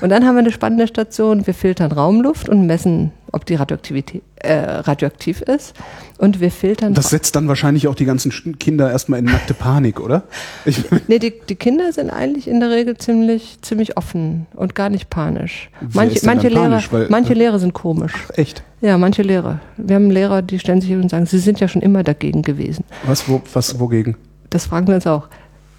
Und 0.00 0.10
dann 0.10 0.26
haben 0.26 0.34
wir 0.34 0.40
eine 0.40 0.52
spannende 0.52 0.86
Station. 0.86 1.46
Wir 1.46 1.54
filtern 1.54 1.92
Raumluft 1.92 2.48
und 2.48 2.66
messen, 2.66 3.12
ob 3.32 3.44
die 3.46 3.54
Radioaktivität, 3.54 4.22
äh, 4.36 4.58
radioaktiv 4.58 5.42
ist. 5.42 5.74
Und 6.18 6.40
wir 6.40 6.50
filtern. 6.50 6.94
Das 6.94 7.10
setzt 7.10 7.36
dann 7.36 7.48
wahrscheinlich 7.48 7.88
auch 7.88 7.94
die 7.94 8.04
ganzen 8.04 8.58
Kinder 8.58 8.90
erstmal 8.90 9.18
in 9.18 9.26
nackte 9.26 9.54
Panik, 9.54 10.00
oder? 10.00 10.22
Ich 10.64 10.84
nee, 11.06 11.18
die, 11.18 11.32
die 11.48 11.54
Kinder 11.54 11.92
sind 11.92 12.10
eigentlich 12.10 12.48
in 12.48 12.60
der 12.60 12.70
Regel 12.70 12.96
ziemlich, 12.96 13.58
ziemlich 13.62 13.96
offen 13.96 14.46
und 14.54 14.74
gar 14.74 14.88
nicht 14.88 15.10
panisch. 15.10 15.70
Manche, 15.92 16.24
manche, 16.24 16.48
Lehrer, 16.48 16.82
Weil, 16.90 17.06
manche 17.08 17.32
äh, 17.32 17.36
Lehrer 17.36 17.58
sind 17.58 17.72
komisch. 17.74 18.12
Ach, 18.16 18.38
echt? 18.38 18.62
Ja, 18.80 18.98
manche 18.98 19.22
Lehrer. 19.22 19.60
Wir 19.76 19.96
haben 19.96 20.10
Lehrer, 20.10 20.42
die 20.42 20.58
stellen 20.58 20.80
sich 20.80 20.90
hin 20.90 21.02
und 21.02 21.10
sagen, 21.10 21.26
sie 21.26 21.38
sind 21.38 21.60
ja 21.60 21.68
schon 21.68 21.82
immer 21.82 22.02
dagegen 22.02 22.42
gewesen. 22.42 22.84
Was, 23.04 23.28
wo, 23.28 23.42
was, 23.52 23.78
wogegen? 23.78 24.16
Das 24.50 24.66
fragen 24.66 24.86
wir 24.88 24.94
uns 24.94 25.06
auch. 25.06 25.28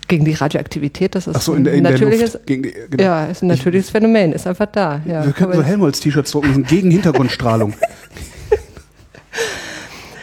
Gegen 0.07 0.25
die 0.25 0.33
Radioaktivität, 0.33 1.15
das 1.15 1.27
ist 1.27 1.35
Ach 1.35 1.41
so, 1.41 1.53
in 1.53 1.63
der, 1.63 1.73
in 1.73 1.83
natürliches, 1.83 2.31
der 2.31 2.39
Luft, 2.39 2.49
die, 2.49 2.61
genau. 2.61 3.03
ja, 3.03 3.25
ist 3.25 3.43
ein 3.43 3.47
natürliches 3.47 3.87
ich, 3.87 3.91
Phänomen, 3.91 4.31
ist 4.31 4.47
einfach 4.47 4.67
da. 4.67 5.01
Ja. 5.05 5.25
Wir 5.25 5.33
könnten 5.33 5.55
so 5.55 5.63
Helmholtz-T-Shirts 5.63 6.31
drucken, 6.31 6.63
gegen 6.63 6.91
Hintergrundstrahlung. 6.91 7.73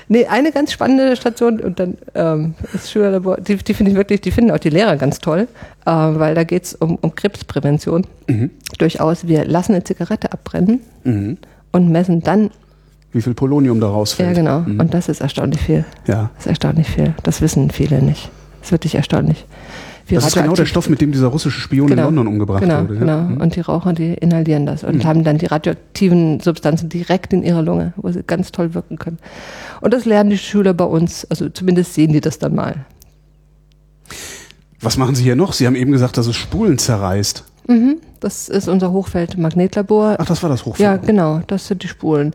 nee, 0.09 0.27
eine 0.27 0.53
ganz 0.53 0.73
spannende 0.73 1.17
Station 1.17 1.61
und 1.61 1.79
dann 1.79 1.99
ähm, 2.15 2.55
ist 2.73 2.91
Schülerlabor, 2.91 3.39
die, 3.39 3.57
die 3.57 3.75
finde 3.75 3.93
ich 3.93 3.97
wirklich, 3.97 4.23
die 4.23 4.31
finden 4.31 4.53
auch 4.53 4.59
die 4.59 4.71
Lehrer 4.71 4.97
ganz 4.97 5.19
toll, 5.19 5.49
äh, 5.85 5.91
weil 5.91 6.35
da 6.35 6.45
geht 6.45 6.65
es 6.65 6.75
um, 6.75 6.97
um 6.97 7.15
Krebsprävention. 7.15 8.07
Mhm. 8.27 8.51
Durchaus, 8.79 9.27
wir 9.27 9.45
lassen 9.45 9.73
eine 9.73 9.85
Zigarette 9.85 10.33
abbrennen 10.33 10.81
mhm. 11.05 11.37
und 11.73 11.91
messen 11.91 12.23
dann 12.23 12.51
wie 13.15 13.23
viel 13.23 13.35
Polonium 13.35 13.81
da 13.81 13.87
rausfällt. 13.87 14.31
Ja, 14.31 14.35
genau. 14.35 14.61
Mhm. 14.61 14.81
Und 14.81 14.93
das 14.93 15.09
ist 15.09 15.21
erstaunlich 15.21 15.61
viel. 15.61 15.85
Ja. 16.07 16.31
Das 16.35 16.47
ist 16.47 16.49
erstaunlich 16.49 16.89
viel. 16.89 17.15
Das 17.23 17.41
wissen 17.41 17.71
viele 17.71 18.03
nicht. 18.03 18.31
Das 18.65 18.69
ist 18.69 18.73
wirklich 18.73 18.95
erstaunlich. 18.95 19.45
Wie 20.07 20.15
das 20.15 20.29
ist 20.29 20.37
genau 20.37 20.55
der 20.55 20.65
Stoff, 20.65 20.89
mit 20.89 21.03
dem 21.03 21.13
dieser 21.13 21.27
russische 21.27 21.61
Spion 21.61 21.87
genau, 21.87 22.09
in 22.09 22.15
London 22.15 22.29
umgebracht 22.29 22.63
genau, 22.63 22.81
wurde. 22.81 22.97
Genau, 22.97 23.19
mhm. 23.19 23.43
und 23.43 23.57
die 23.57 23.61
Raucher, 23.61 23.93
die 23.93 24.15
inhalieren 24.15 24.65
das 24.65 24.85
und 24.85 24.97
mhm. 24.97 25.05
haben 25.05 25.23
dann 25.23 25.37
die 25.37 25.45
radioaktiven 25.45 26.41
Substanzen 26.41 26.89
direkt 26.89 27.35
in 27.35 27.43
ihrer 27.43 27.61
Lunge, 27.61 27.93
wo 27.97 28.11
sie 28.11 28.23
ganz 28.23 28.53
toll 28.53 28.73
wirken 28.73 28.97
können. 28.97 29.19
Und 29.83 29.93
das 29.93 30.07
lernen 30.07 30.31
die 30.31 30.39
Schüler 30.39 30.73
bei 30.73 30.87
uns, 30.87 31.27
also 31.27 31.51
zumindest 31.51 31.93
sehen 31.93 32.15
die 32.15 32.23
das 32.23 32.39
dann 32.39 32.55
mal. 32.55 32.87
Was 34.81 34.97
machen 34.97 35.15
Sie 35.15 35.25
hier 35.25 35.37
noch? 35.37 35.53
Sie 35.53 35.67
haben 35.67 35.77
eben 35.77 35.93
gesagt, 35.93 36.17
dass 36.17 36.27
es 36.27 36.37
Spulen 36.37 36.79
zerreißt. 36.79 37.45
Mhm, 37.69 37.97
das 38.21 38.49
ist 38.49 38.67
unser 38.67 38.93
Hochfeld-Magnetlabor. 38.93 40.17
Ach, 40.19 40.27
das 40.27 40.43
war 40.43 40.49
das 40.49 40.65
Hochfeld. 40.65 40.81
Ja, 40.81 40.97
genau, 40.97 41.43
das 41.47 41.67
sind 41.67 41.83
die 41.83 41.89
Spulen. 41.89 42.33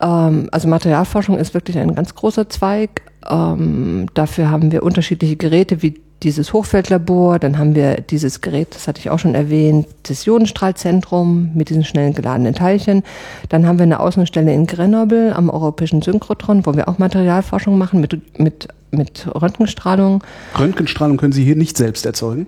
Ähm, 0.00 0.48
also 0.52 0.68
Materialforschung 0.68 1.38
ist 1.38 1.54
wirklich 1.54 1.78
ein 1.78 1.94
ganz 1.94 2.14
großer 2.14 2.48
Zweig. 2.48 3.02
Ähm, 3.28 4.06
dafür 4.14 4.50
haben 4.50 4.72
wir 4.72 4.82
unterschiedliche 4.82 5.36
Geräte 5.36 5.82
wie 5.82 6.00
dieses 6.22 6.52
Hochfeldlabor, 6.52 7.38
dann 7.38 7.58
haben 7.58 7.74
wir 7.74 8.00
dieses 8.00 8.40
Gerät, 8.40 8.74
das 8.74 8.88
hatte 8.88 9.00
ich 9.00 9.10
auch 9.10 9.18
schon 9.18 9.34
erwähnt, 9.34 9.86
das 10.04 10.26
Ionenstrahlzentrum 10.26 11.50
mit 11.54 11.68
diesen 11.68 11.84
schnellen 11.84 12.14
geladenen 12.14 12.54
Teilchen. 12.54 13.02
Dann 13.48 13.66
haben 13.66 13.78
wir 13.78 13.82
eine 13.82 14.00
Außenstelle 14.00 14.52
in 14.52 14.66
Grenoble 14.66 15.36
am 15.36 15.50
Europäischen 15.50 16.00
Synchrotron, 16.00 16.64
wo 16.64 16.74
wir 16.74 16.88
auch 16.88 16.98
Materialforschung 16.98 17.76
machen 17.76 18.00
mit, 18.00 18.38
mit, 18.38 18.68
mit 18.90 19.28
Röntgenstrahlung. 19.34 20.24
Röntgenstrahlung 20.58 21.18
können 21.18 21.32
Sie 21.32 21.44
hier 21.44 21.56
nicht 21.56 21.76
selbst 21.76 22.06
erzeugen? 22.06 22.46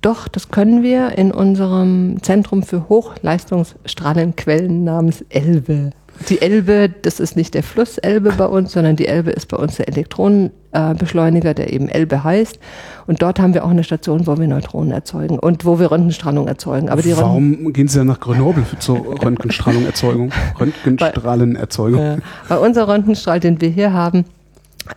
Doch, 0.00 0.28
das 0.28 0.50
können 0.50 0.82
wir 0.82 1.16
in 1.16 1.32
unserem 1.32 2.22
Zentrum 2.22 2.62
für 2.62 2.88
Hochleistungsstrahlenquellen 2.90 4.84
namens 4.84 5.24
Elbe. 5.30 5.92
Die 6.28 6.40
Elbe, 6.40 6.90
das 7.02 7.20
ist 7.20 7.36
nicht 7.36 7.54
der 7.54 7.62
Fluss 7.62 7.98
Elbe 7.98 8.32
bei 8.32 8.46
uns, 8.46 8.72
sondern 8.72 8.96
die 8.96 9.06
Elbe 9.06 9.30
ist 9.30 9.48
bei 9.48 9.56
uns 9.56 9.76
der 9.76 9.88
Elektronenfluss 9.88 10.64
Linearbeschleuniger, 10.74 11.54
der 11.54 11.72
eben 11.72 11.88
Elbe 11.88 12.22
heißt. 12.24 12.58
Und 13.06 13.22
dort 13.22 13.38
haben 13.40 13.54
wir 13.54 13.64
auch 13.64 13.70
eine 13.70 13.84
Station, 13.84 14.26
wo 14.26 14.36
wir 14.36 14.46
Neutronen 14.46 14.92
erzeugen 14.92 15.38
und 15.38 15.64
wo 15.64 15.78
wir 15.78 15.90
Röntgenstrahlung 15.90 16.46
erzeugen. 16.48 16.90
Aber 16.90 17.00
die 17.02 17.16
Warum 17.16 17.72
gehen 17.72 17.88
Sie 17.88 17.96
dann 17.98 18.08
nach 18.08 18.20
Grenoble 18.20 18.64
zur 18.78 18.98
Röntgenstrahlenerzeugung? 19.24 20.32
Röntgenstrahlenerzeugung? 20.58 22.00
Bei, 22.00 22.14
äh, 22.14 22.18
bei 22.48 22.58
unser 22.58 22.88
Röntgenstrahl, 22.88 23.40
den 23.40 23.60
wir 23.60 23.68
hier 23.68 23.92
haben, 23.92 24.24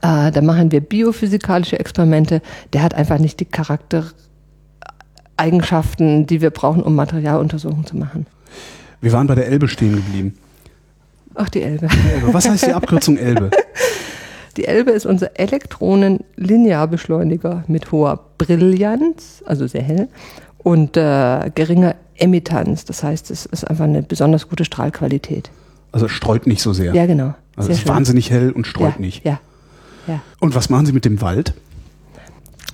äh, 0.02 0.32
da 0.32 0.42
machen 0.42 0.72
wir 0.72 0.80
biophysikalische 0.82 1.80
Experimente. 1.80 2.42
Der 2.74 2.84
hat 2.84 2.94
einfach 2.94 3.20
nicht 3.20 3.40
die 3.40 3.46
Charaktereigenschaften, 3.46 6.28
die 6.28 6.42
wir 6.42 6.50
brauchen, 6.50 6.84
um 6.84 6.96
Materialuntersuchungen 6.96 7.86
zu 7.86 7.96
machen. 7.98 8.26
Wir 9.00 9.14
waren 9.14 9.28
bei 9.28 9.36
der 9.36 9.46
Elbe 9.48 9.68
stehen 9.68 9.96
geblieben. 9.96 10.34
Ach, 11.38 11.48
die 11.50 11.62
Elbe. 11.62 11.88
Elbe. 12.14 12.34
Was 12.34 12.50
heißt 12.50 12.68
die 12.68 12.74
Abkürzung 12.74 13.18
Elbe? 13.18 13.52
Die 14.58 14.66
Elbe 14.66 14.92
ist 14.92 15.06
unser 15.06 15.40
Elektronenlinearbeschleuniger 15.40 17.64
mit 17.68 17.92
hoher 17.92 18.20
Brillanz, 18.40 19.44
also 19.46 19.68
sehr 19.68 19.84
hell, 19.84 20.08
und 20.58 20.98
äh, 20.98 21.52
geringer 21.54 21.94
Emittanz. 22.16 22.84
Das 22.84 23.04
heißt, 23.04 23.30
es 23.30 23.46
ist 23.46 23.66
einfach 23.66 23.84
eine 23.84 24.02
besonders 24.02 24.50
gute 24.50 24.66
Strahlqualität. 24.66 25.52
Also 25.92 26.08
streut 26.08 26.48
nicht 26.48 26.64
so 26.64 26.74
sehr. 26.74 26.96
Ja, 26.96 27.06
genau. 27.06 27.36
Also 27.56 27.70
es 27.70 27.78
ist 27.78 27.84
schön. 27.84 27.94
wahnsinnig 27.94 28.32
hell 28.32 28.52
und 28.52 28.66
streut 28.66 28.96
ja, 28.96 29.02
nicht. 29.02 29.24
Ja, 29.24 29.40
ja. 30.08 30.22
Und 30.40 30.56
was 30.56 30.72
machen 30.72 30.88
Sie 30.88 30.92
mit 30.92 31.06
dem 31.06 31.22
Wald? 31.22 31.54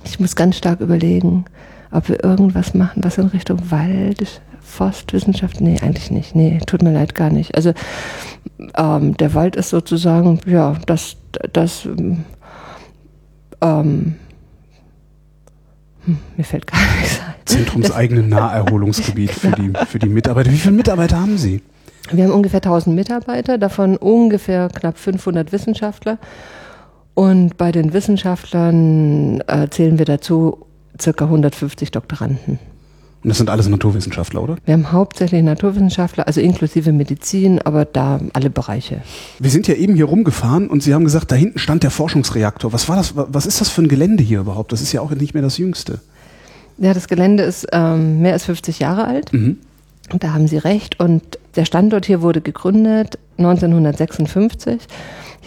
Ich 0.04 0.18
muss 0.18 0.36
ganz 0.36 0.56
stark 0.56 0.80
überlegen, 0.80 1.44
ob 1.90 2.08
wir 2.08 2.24
irgendwas 2.24 2.72
machen, 2.72 3.04
was 3.04 3.18
in 3.18 3.26
Richtung 3.26 3.70
Wald 3.70 4.40
Forstwissenschaft? 4.74 5.60
Nee, 5.60 5.78
eigentlich 5.80 6.10
nicht. 6.10 6.34
Nee, 6.34 6.60
tut 6.66 6.82
mir 6.82 6.92
leid, 6.92 7.14
gar 7.14 7.30
nicht. 7.30 7.54
Also 7.54 7.72
ähm, 8.76 9.16
der 9.16 9.34
Wald 9.34 9.56
ist 9.56 9.70
sozusagen, 9.70 10.40
ja, 10.46 10.76
das, 10.86 11.16
das 11.52 11.86
ähm, 11.86 12.24
ähm 13.60 14.16
hm, 16.04 16.18
mir 16.36 16.44
fällt 16.44 16.66
gar 16.66 16.80
nichts 17.00 17.20
ein. 17.20 17.34
Zentrumseigene 17.44 18.22
Naherholungsgebiet 18.28 19.30
für, 19.30 19.52
die, 19.52 19.72
für 19.86 19.98
die 19.98 20.08
Mitarbeiter. 20.08 20.50
Wie 20.50 20.56
viele 20.56 20.74
Mitarbeiter 20.74 21.20
haben 21.20 21.38
Sie? 21.38 21.62
Wir 22.10 22.24
haben 22.24 22.32
ungefähr 22.32 22.58
1000 22.58 22.94
Mitarbeiter, 22.94 23.56
davon 23.56 23.96
ungefähr 23.96 24.68
knapp 24.68 24.98
500 24.98 25.52
Wissenschaftler. 25.52 26.18
Und 27.14 27.56
bei 27.56 27.70
den 27.70 27.92
Wissenschaftlern 27.92 29.40
äh, 29.46 29.68
zählen 29.70 29.98
wir 29.98 30.04
dazu 30.04 30.66
circa 31.00 31.26
150 31.26 31.92
Doktoranden. 31.92 32.58
Und 33.24 33.30
das 33.30 33.38
sind 33.38 33.48
alles 33.48 33.66
Naturwissenschaftler, 33.68 34.42
oder? 34.42 34.56
Wir 34.66 34.74
haben 34.74 34.92
hauptsächlich 34.92 35.42
Naturwissenschaftler, 35.42 36.26
also 36.26 36.42
inklusive 36.42 36.92
Medizin, 36.92 37.58
aber 37.58 37.86
da 37.86 38.20
alle 38.34 38.50
Bereiche. 38.50 39.00
Wir 39.38 39.50
sind 39.50 39.66
ja 39.66 39.74
eben 39.74 39.94
hier 39.94 40.04
rumgefahren 40.04 40.68
und 40.68 40.82
Sie 40.82 40.92
haben 40.92 41.04
gesagt, 41.04 41.32
da 41.32 41.34
hinten 41.34 41.58
stand 41.58 41.82
der 41.82 41.90
Forschungsreaktor. 41.90 42.74
Was 42.74 42.86
war 42.90 42.96
das? 42.96 43.14
Was 43.16 43.46
ist 43.46 43.62
das 43.62 43.70
für 43.70 43.80
ein 43.80 43.88
Gelände 43.88 44.22
hier 44.22 44.40
überhaupt? 44.40 44.72
Das 44.72 44.82
ist 44.82 44.92
ja 44.92 45.00
auch 45.00 45.10
nicht 45.10 45.32
mehr 45.32 45.42
das 45.42 45.56
jüngste. 45.56 46.00
Ja, 46.76 46.92
das 46.92 47.08
Gelände 47.08 47.44
ist 47.44 47.66
ähm, 47.72 48.20
mehr 48.20 48.34
als 48.34 48.44
50 48.44 48.78
Jahre 48.80 49.06
alt. 49.06 49.32
Mhm. 49.32 49.56
Und 50.12 50.22
da 50.22 50.34
haben 50.34 50.46
Sie 50.46 50.58
recht. 50.58 51.00
Und 51.00 51.22
der 51.56 51.64
Standort 51.64 52.04
hier 52.04 52.20
wurde 52.20 52.42
gegründet 52.42 53.18
1956 53.38 54.86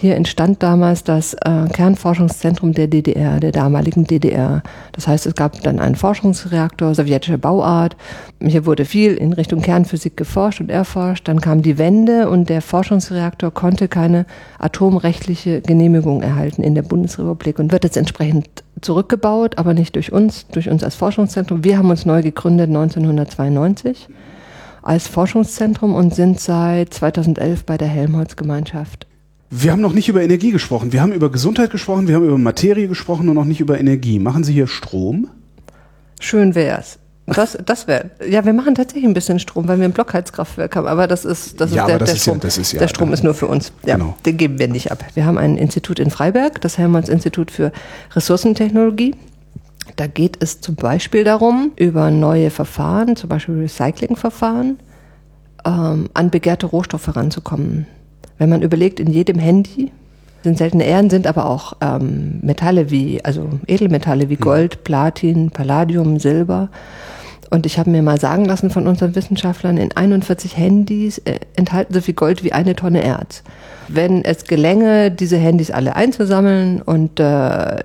hier 0.00 0.14
entstand 0.14 0.62
damals 0.62 1.02
das 1.02 1.34
äh, 1.34 1.66
Kernforschungszentrum 1.72 2.72
der 2.72 2.86
DDR, 2.86 3.40
der 3.40 3.50
damaligen 3.50 4.04
DDR. 4.04 4.62
Das 4.92 5.08
heißt, 5.08 5.26
es 5.26 5.34
gab 5.34 5.60
dann 5.62 5.80
einen 5.80 5.96
Forschungsreaktor 5.96 6.94
sowjetischer 6.94 7.36
Bauart. 7.36 7.96
Hier 8.40 8.64
wurde 8.64 8.84
viel 8.84 9.14
in 9.14 9.32
Richtung 9.32 9.60
Kernphysik 9.60 10.16
geforscht 10.16 10.60
und 10.60 10.70
erforscht. 10.70 11.26
Dann 11.26 11.40
kam 11.40 11.62
die 11.62 11.78
Wende 11.78 12.30
und 12.30 12.48
der 12.48 12.62
Forschungsreaktor 12.62 13.50
konnte 13.50 13.88
keine 13.88 14.24
atomrechtliche 14.60 15.62
Genehmigung 15.62 16.22
erhalten 16.22 16.62
in 16.62 16.76
der 16.76 16.82
Bundesrepublik 16.82 17.58
und 17.58 17.72
wird 17.72 17.82
jetzt 17.82 17.96
entsprechend 17.96 18.46
zurückgebaut, 18.80 19.58
aber 19.58 19.74
nicht 19.74 19.96
durch 19.96 20.12
uns, 20.12 20.46
durch 20.52 20.70
uns 20.70 20.84
als 20.84 20.94
Forschungszentrum. 20.94 21.64
Wir 21.64 21.76
haben 21.76 21.90
uns 21.90 22.06
neu 22.06 22.22
gegründet 22.22 22.68
1992 22.68 24.08
als 24.82 25.08
Forschungszentrum 25.08 25.94
und 25.94 26.14
sind 26.14 26.40
seit 26.40 26.94
2011 26.94 27.64
bei 27.64 27.78
der 27.78 27.88
Helmholtz-Gemeinschaft 27.88 29.06
wir 29.50 29.72
haben 29.72 29.80
noch 29.80 29.92
nicht 29.92 30.08
über 30.08 30.22
Energie 30.22 30.50
gesprochen. 30.50 30.92
Wir 30.92 31.00
haben 31.00 31.12
über 31.12 31.30
Gesundheit 31.30 31.70
gesprochen, 31.70 32.06
wir 32.06 32.16
haben 32.16 32.26
über 32.26 32.38
Materie 32.38 32.86
gesprochen 32.86 33.28
und 33.28 33.34
noch 33.34 33.46
nicht 33.46 33.60
über 33.60 33.80
Energie. 33.80 34.18
Machen 34.18 34.44
Sie 34.44 34.52
hier 34.52 34.66
Strom? 34.66 35.28
Schön 36.20 36.54
wär's. 36.54 36.98
Das, 37.26 37.58
das 37.64 37.86
wäre. 37.86 38.10
Ja, 38.26 38.44
wir 38.46 38.54
machen 38.54 38.74
tatsächlich 38.74 39.04
ein 39.04 39.12
bisschen 39.12 39.38
Strom, 39.38 39.68
weil 39.68 39.78
wir 39.78 39.84
ein 39.84 39.92
Blockheizkraftwerk 39.92 40.76
haben. 40.76 40.86
Aber 40.86 41.06
das 41.06 41.26
ist, 41.26 41.60
das 41.60 41.72
ja, 41.74 41.82
ist 41.82 41.88
der, 41.88 41.98
das 41.98 42.08
der 42.08 42.16
ist 42.16 42.22
Strom. 42.22 42.34
Ja, 42.36 42.40
das 42.40 42.58
ist 42.58 42.72
ja, 42.72 42.78
der 42.78 42.88
Strom 42.88 43.12
ist 43.12 43.22
nur 43.22 43.34
für 43.34 43.46
uns. 43.46 43.72
Ja, 43.84 43.96
genau. 43.96 44.16
Den 44.24 44.36
geben 44.38 44.58
wir 44.58 44.68
nicht 44.68 44.90
ab. 44.90 45.04
Wir 45.14 45.26
haben 45.26 45.36
ein 45.36 45.58
Institut 45.58 45.98
in 45.98 46.10
Freiberg, 46.10 46.60
das 46.62 46.78
Helmholtz-Institut 46.78 47.50
für 47.50 47.72
Ressourcentechnologie. 48.14 49.14
Da 49.96 50.06
geht 50.06 50.42
es 50.42 50.60
zum 50.60 50.74
Beispiel 50.74 51.24
darum, 51.24 51.72
über 51.76 52.10
neue 52.10 52.50
Verfahren, 52.50 53.16
zum 53.16 53.28
Beispiel 53.28 53.58
Recyclingverfahren, 53.60 54.78
ähm, 55.64 56.08
an 56.14 56.30
begehrte 56.30 56.66
Rohstoffe 56.66 57.06
heranzukommen. 57.06 57.86
Wenn 58.38 58.48
man 58.48 58.62
überlegt, 58.62 59.00
in 59.00 59.10
jedem 59.10 59.38
Handy 59.38 59.92
sind 60.44 60.58
seltene 60.58 60.84
Erden, 60.84 61.10
sind 61.10 61.26
aber 61.26 61.46
auch 61.46 61.74
ähm, 61.80 62.38
Metalle 62.42 62.90
wie, 62.90 63.24
also 63.24 63.48
Edelmetalle 63.66 64.28
wie 64.28 64.36
hm. 64.36 64.40
Gold, 64.40 64.84
Platin, 64.84 65.50
Palladium, 65.50 66.18
Silber. 66.18 66.68
Und 67.50 67.66
ich 67.66 67.78
habe 67.78 67.90
mir 67.90 68.02
mal 68.02 68.20
sagen 68.20 68.44
lassen 68.44 68.70
von 68.70 68.86
unseren 68.86 69.14
Wissenschaftlern, 69.14 69.78
in 69.78 69.92
41 69.92 70.56
Handys 70.56 71.18
äh, 71.18 71.40
enthalten 71.56 71.94
so 71.94 72.00
viel 72.00 72.14
Gold 72.14 72.44
wie 72.44 72.52
eine 72.52 72.76
Tonne 72.76 73.02
Erz. 73.02 73.42
Wenn 73.88 74.24
es 74.24 74.44
gelänge, 74.44 75.10
diese 75.10 75.38
Handys 75.38 75.70
alle 75.70 75.96
einzusammeln 75.96 76.82
und 76.82 77.18
äh, 77.18 77.82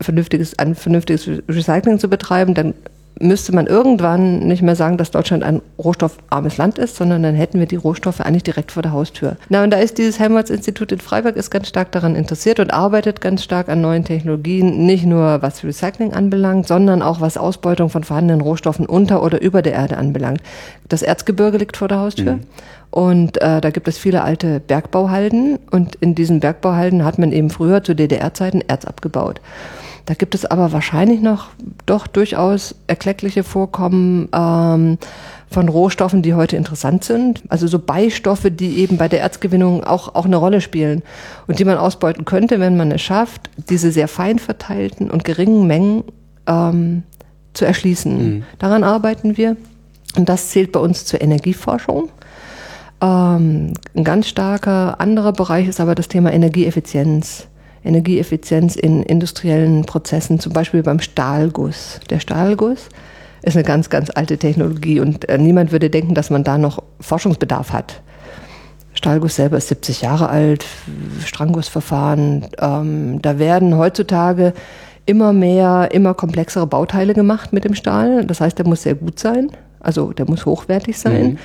vernünftiges, 0.00 0.58
ein 0.58 0.74
vernünftiges 0.74 1.28
Recycling 1.48 1.98
zu 1.98 2.08
betreiben, 2.08 2.54
dann 2.54 2.74
müsste 3.18 3.54
man 3.54 3.66
irgendwann 3.66 4.40
nicht 4.40 4.62
mehr 4.62 4.76
sagen, 4.76 4.98
dass 4.98 5.10
Deutschland 5.10 5.42
ein 5.42 5.62
rohstoffarmes 5.78 6.58
Land 6.58 6.78
ist, 6.78 6.96
sondern 6.96 7.22
dann 7.22 7.34
hätten 7.34 7.58
wir 7.58 7.66
die 7.66 7.76
Rohstoffe 7.76 8.20
eigentlich 8.20 8.42
direkt 8.42 8.72
vor 8.72 8.82
der 8.82 8.92
Haustür. 8.92 9.36
Na, 9.48 9.64
und 9.64 9.70
da 9.70 9.78
ist 9.78 9.98
dieses 9.98 10.18
Helmholtz-Institut 10.18 10.92
in 10.92 11.00
Freiburg 11.00 11.36
ist 11.36 11.50
ganz 11.50 11.68
stark 11.68 11.92
daran 11.92 12.14
interessiert 12.14 12.60
und 12.60 12.72
arbeitet 12.72 13.20
ganz 13.20 13.42
stark 13.42 13.68
an 13.68 13.80
neuen 13.80 14.04
Technologien, 14.04 14.84
nicht 14.84 15.06
nur 15.06 15.40
was 15.40 15.64
Recycling 15.64 16.12
anbelangt, 16.12 16.68
sondern 16.68 17.02
auch 17.02 17.20
was 17.20 17.38
Ausbeutung 17.38 17.88
von 17.88 18.04
vorhandenen 18.04 18.42
Rohstoffen 18.42 18.86
unter 18.86 19.22
oder 19.22 19.40
über 19.40 19.62
der 19.62 19.72
Erde 19.72 19.96
anbelangt. 19.96 20.42
Das 20.88 21.02
Erzgebirge 21.02 21.56
liegt 21.56 21.76
vor 21.76 21.88
der 21.88 22.00
Haustür. 22.00 22.34
Mhm. 22.34 22.40
Und 22.90 23.40
äh, 23.42 23.60
da 23.60 23.70
gibt 23.70 23.88
es 23.88 23.98
viele 23.98 24.22
alte 24.22 24.60
Bergbauhalden 24.60 25.58
und 25.70 25.96
in 25.96 26.14
diesen 26.14 26.40
Bergbauhalden 26.40 27.04
hat 27.04 27.18
man 27.18 27.32
eben 27.32 27.50
früher 27.50 27.82
zu 27.82 27.94
DDR-Zeiten 27.94 28.62
Erz 28.66 28.84
abgebaut. 28.84 29.40
Da 30.06 30.14
gibt 30.14 30.36
es 30.36 30.44
aber 30.44 30.72
wahrscheinlich 30.72 31.20
noch 31.20 31.48
doch 31.84 32.06
durchaus 32.06 32.76
erkleckliche 32.86 33.42
Vorkommen 33.42 34.28
ähm, 34.32 34.98
von 35.50 35.68
Rohstoffen, 35.68 36.22
die 36.22 36.34
heute 36.34 36.56
interessant 36.56 37.02
sind. 37.04 37.42
Also 37.48 37.66
so 37.66 37.80
Beistoffe, 37.80 38.52
die 38.52 38.78
eben 38.78 38.98
bei 38.98 39.08
der 39.08 39.20
Erzgewinnung 39.20 39.82
auch, 39.82 40.14
auch 40.14 40.24
eine 40.24 40.36
Rolle 40.36 40.60
spielen 40.60 41.02
und 41.48 41.58
die 41.58 41.64
man 41.64 41.76
ausbeuten 41.76 42.24
könnte, 42.24 42.60
wenn 42.60 42.76
man 42.76 42.92
es 42.92 43.02
schafft, 43.02 43.50
diese 43.68 43.90
sehr 43.90 44.06
fein 44.06 44.38
verteilten 44.38 45.10
und 45.10 45.24
geringen 45.24 45.66
Mengen 45.66 46.04
ähm, 46.46 47.02
zu 47.52 47.64
erschließen. 47.64 48.16
Mhm. 48.16 48.42
Daran 48.60 48.84
arbeiten 48.84 49.36
wir. 49.36 49.56
Und 50.16 50.28
das 50.28 50.50
zählt 50.50 50.70
bei 50.72 50.80
uns 50.80 51.04
zur 51.04 51.20
Energieforschung. 51.20 52.10
Ähm, 53.02 53.74
ein 53.94 54.04
ganz 54.04 54.28
starker 54.28 55.00
anderer 55.00 55.32
Bereich 55.32 55.66
ist 55.68 55.80
aber 55.80 55.96
das 55.96 56.08
Thema 56.08 56.32
Energieeffizienz. 56.32 57.48
Energieeffizienz 57.86 58.76
in 58.76 59.02
industriellen 59.02 59.84
Prozessen, 59.84 60.40
zum 60.40 60.52
Beispiel 60.52 60.82
beim 60.82 61.00
Stahlguss. 61.00 62.00
Der 62.10 62.20
Stahlguss 62.20 62.88
ist 63.42 63.56
eine 63.56 63.64
ganz, 63.64 63.90
ganz 63.90 64.10
alte 64.10 64.38
Technologie 64.38 65.00
und 65.00 65.28
äh, 65.28 65.38
niemand 65.38 65.72
würde 65.72 65.90
denken, 65.90 66.14
dass 66.14 66.30
man 66.30 66.44
da 66.44 66.58
noch 66.58 66.82
Forschungsbedarf 67.00 67.72
hat. 67.72 68.02
Stahlguss 68.92 69.36
selber 69.36 69.58
ist 69.58 69.68
70 69.68 70.02
Jahre 70.02 70.28
alt, 70.28 70.64
Stranggussverfahren. 71.24 72.46
Ähm, 72.58 73.22
da 73.22 73.38
werden 73.38 73.76
heutzutage 73.76 74.52
immer 75.04 75.32
mehr, 75.32 75.90
immer 75.92 76.14
komplexere 76.14 76.66
Bauteile 76.66 77.14
gemacht 77.14 77.52
mit 77.52 77.64
dem 77.64 77.74
Stahl. 77.74 78.24
Das 78.24 78.40
heißt, 78.40 78.58
der 78.58 78.66
muss 78.66 78.82
sehr 78.82 78.94
gut 78.94 79.18
sein, 79.18 79.50
also 79.80 80.12
der 80.12 80.26
muss 80.26 80.46
hochwertig 80.46 80.98
sein. 80.98 81.22
Mhm. 81.22 81.38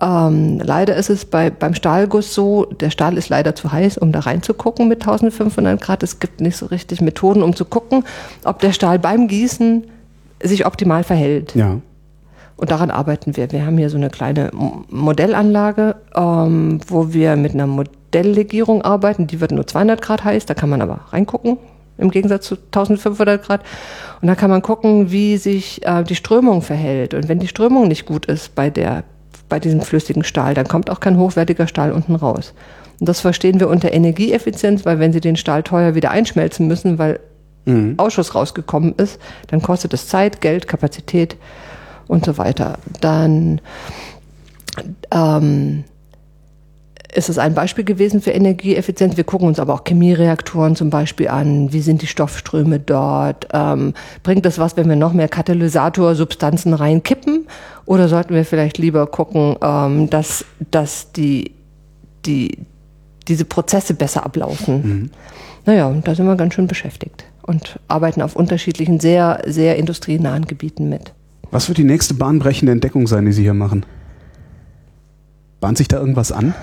Ähm, 0.00 0.60
leider 0.62 0.94
ist 0.96 1.08
es 1.08 1.24
bei, 1.24 1.48
beim 1.50 1.74
Stahlguss 1.74 2.34
so, 2.34 2.66
der 2.66 2.90
Stahl 2.90 3.16
ist 3.16 3.30
leider 3.30 3.54
zu 3.54 3.72
heiß, 3.72 3.96
um 3.98 4.12
da 4.12 4.20
reinzugucken 4.20 4.88
mit 4.88 5.02
1500 5.02 5.80
Grad. 5.80 6.02
Es 6.02 6.20
gibt 6.20 6.40
nicht 6.40 6.56
so 6.56 6.66
richtig 6.66 7.00
Methoden, 7.00 7.42
um 7.42 7.56
zu 7.56 7.64
gucken, 7.64 8.04
ob 8.44 8.60
der 8.60 8.72
Stahl 8.72 8.98
beim 8.98 9.26
Gießen 9.28 9.84
sich 10.42 10.66
optimal 10.66 11.02
verhält. 11.02 11.54
Ja. 11.54 11.80
Und 12.56 12.70
daran 12.70 12.90
arbeiten 12.90 13.36
wir. 13.36 13.52
Wir 13.52 13.66
haben 13.66 13.76
hier 13.78 13.90
so 13.90 13.96
eine 13.96 14.10
kleine 14.10 14.50
Modellanlage, 14.52 15.96
ähm, 16.14 16.80
wo 16.86 17.12
wir 17.12 17.36
mit 17.36 17.54
einer 17.54 17.66
Modelllegierung 17.66 18.82
arbeiten. 18.82 19.26
Die 19.26 19.40
wird 19.40 19.52
nur 19.52 19.66
200 19.66 20.00
Grad 20.00 20.24
heiß, 20.24 20.46
da 20.46 20.54
kann 20.54 20.70
man 20.70 20.80
aber 20.80 21.00
reingucken, 21.10 21.58
im 21.98 22.10
Gegensatz 22.10 22.46
zu 22.46 22.56
1500 22.56 23.42
Grad. 23.42 23.62
Und 24.20 24.28
da 24.28 24.34
kann 24.34 24.50
man 24.50 24.62
gucken, 24.62 25.10
wie 25.10 25.36
sich 25.36 25.86
äh, 25.86 26.02
die 26.04 26.14
Strömung 26.14 26.62
verhält. 26.62 27.12
Und 27.14 27.28
wenn 27.28 27.38
die 27.38 27.48
Strömung 27.48 27.88
nicht 27.88 28.06
gut 28.06 28.26
ist 28.26 28.54
bei 28.54 28.70
der 28.70 29.04
bei 29.48 29.60
diesem 29.60 29.80
flüssigen 29.80 30.24
Stahl. 30.24 30.54
Dann 30.54 30.68
kommt 30.68 30.90
auch 30.90 31.00
kein 31.00 31.18
hochwertiger 31.18 31.66
Stahl 31.66 31.92
unten 31.92 32.14
raus. 32.14 32.54
Und 32.98 33.08
das 33.08 33.20
verstehen 33.20 33.60
wir 33.60 33.68
unter 33.68 33.92
Energieeffizienz, 33.92 34.84
weil 34.86 34.98
wenn 34.98 35.12
Sie 35.12 35.20
den 35.20 35.36
Stahl 35.36 35.62
teuer 35.62 35.94
wieder 35.94 36.10
einschmelzen 36.10 36.66
müssen, 36.66 36.98
weil 36.98 37.20
mhm. 37.66 37.94
Ausschuss 37.98 38.34
rausgekommen 38.34 38.94
ist, 38.96 39.20
dann 39.48 39.62
kostet 39.62 39.92
es 39.92 40.08
Zeit, 40.08 40.40
Geld, 40.40 40.66
Kapazität 40.66 41.36
und 42.06 42.24
so 42.24 42.38
weiter. 42.38 42.78
Dann 43.00 43.60
ähm, 45.10 45.84
ist 47.16 47.28
es 47.30 47.38
ein 47.38 47.54
Beispiel 47.54 47.84
gewesen 47.84 48.20
für 48.20 48.30
Energieeffizienz. 48.30 49.16
Wir 49.16 49.24
gucken 49.24 49.48
uns 49.48 49.58
aber 49.58 49.74
auch 49.74 49.84
Chemiereaktoren 49.84 50.76
zum 50.76 50.90
Beispiel 50.90 51.28
an. 51.28 51.72
Wie 51.72 51.80
sind 51.80 52.02
die 52.02 52.06
Stoffströme 52.06 52.78
dort? 52.78 53.48
Ähm, 53.52 53.94
bringt 54.22 54.44
das 54.44 54.58
was, 54.58 54.76
wenn 54.76 54.88
wir 54.88 54.96
noch 54.96 55.14
mehr 55.14 55.28
Katalysatorsubstanzen 55.28 56.74
reinkippen? 56.74 57.46
Oder 57.86 58.08
sollten 58.08 58.34
wir 58.34 58.44
vielleicht 58.44 58.76
lieber 58.78 59.06
gucken, 59.06 59.56
ähm, 59.62 60.10
dass, 60.10 60.44
dass 60.70 61.12
die, 61.12 61.52
die, 62.26 62.58
diese 63.28 63.46
Prozesse 63.46 63.94
besser 63.94 64.24
ablaufen? 64.26 64.74
Mhm. 64.82 65.10
Naja, 65.64 65.92
da 66.04 66.14
sind 66.14 66.26
wir 66.26 66.36
ganz 66.36 66.54
schön 66.54 66.66
beschäftigt 66.66 67.24
und 67.42 67.80
arbeiten 67.88 68.20
auf 68.20 68.36
unterschiedlichen, 68.36 69.00
sehr, 69.00 69.42
sehr 69.46 69.76
industrienahen 69.76 70.44
Gebieten 70.44 70.88
mit. 70.88 71.14
Was 71.50 71.68
wird 71.68 71.78
die 71.78 71.84
nächste 71.84 72.14
bahnbrechende 72.14 72.72
Entdeckung 72.72 73.06
sein, 73.06 73.24
die 73.24 73.32
Sie 73.32 73.42
hier 73.42 73.54
machen? 73.54 73.86
Bahnt 75.60 75.78
sich 75.78 75.88
da 75.88 75.98
irgendwas 75.98 76.30
an? 76.30 76.54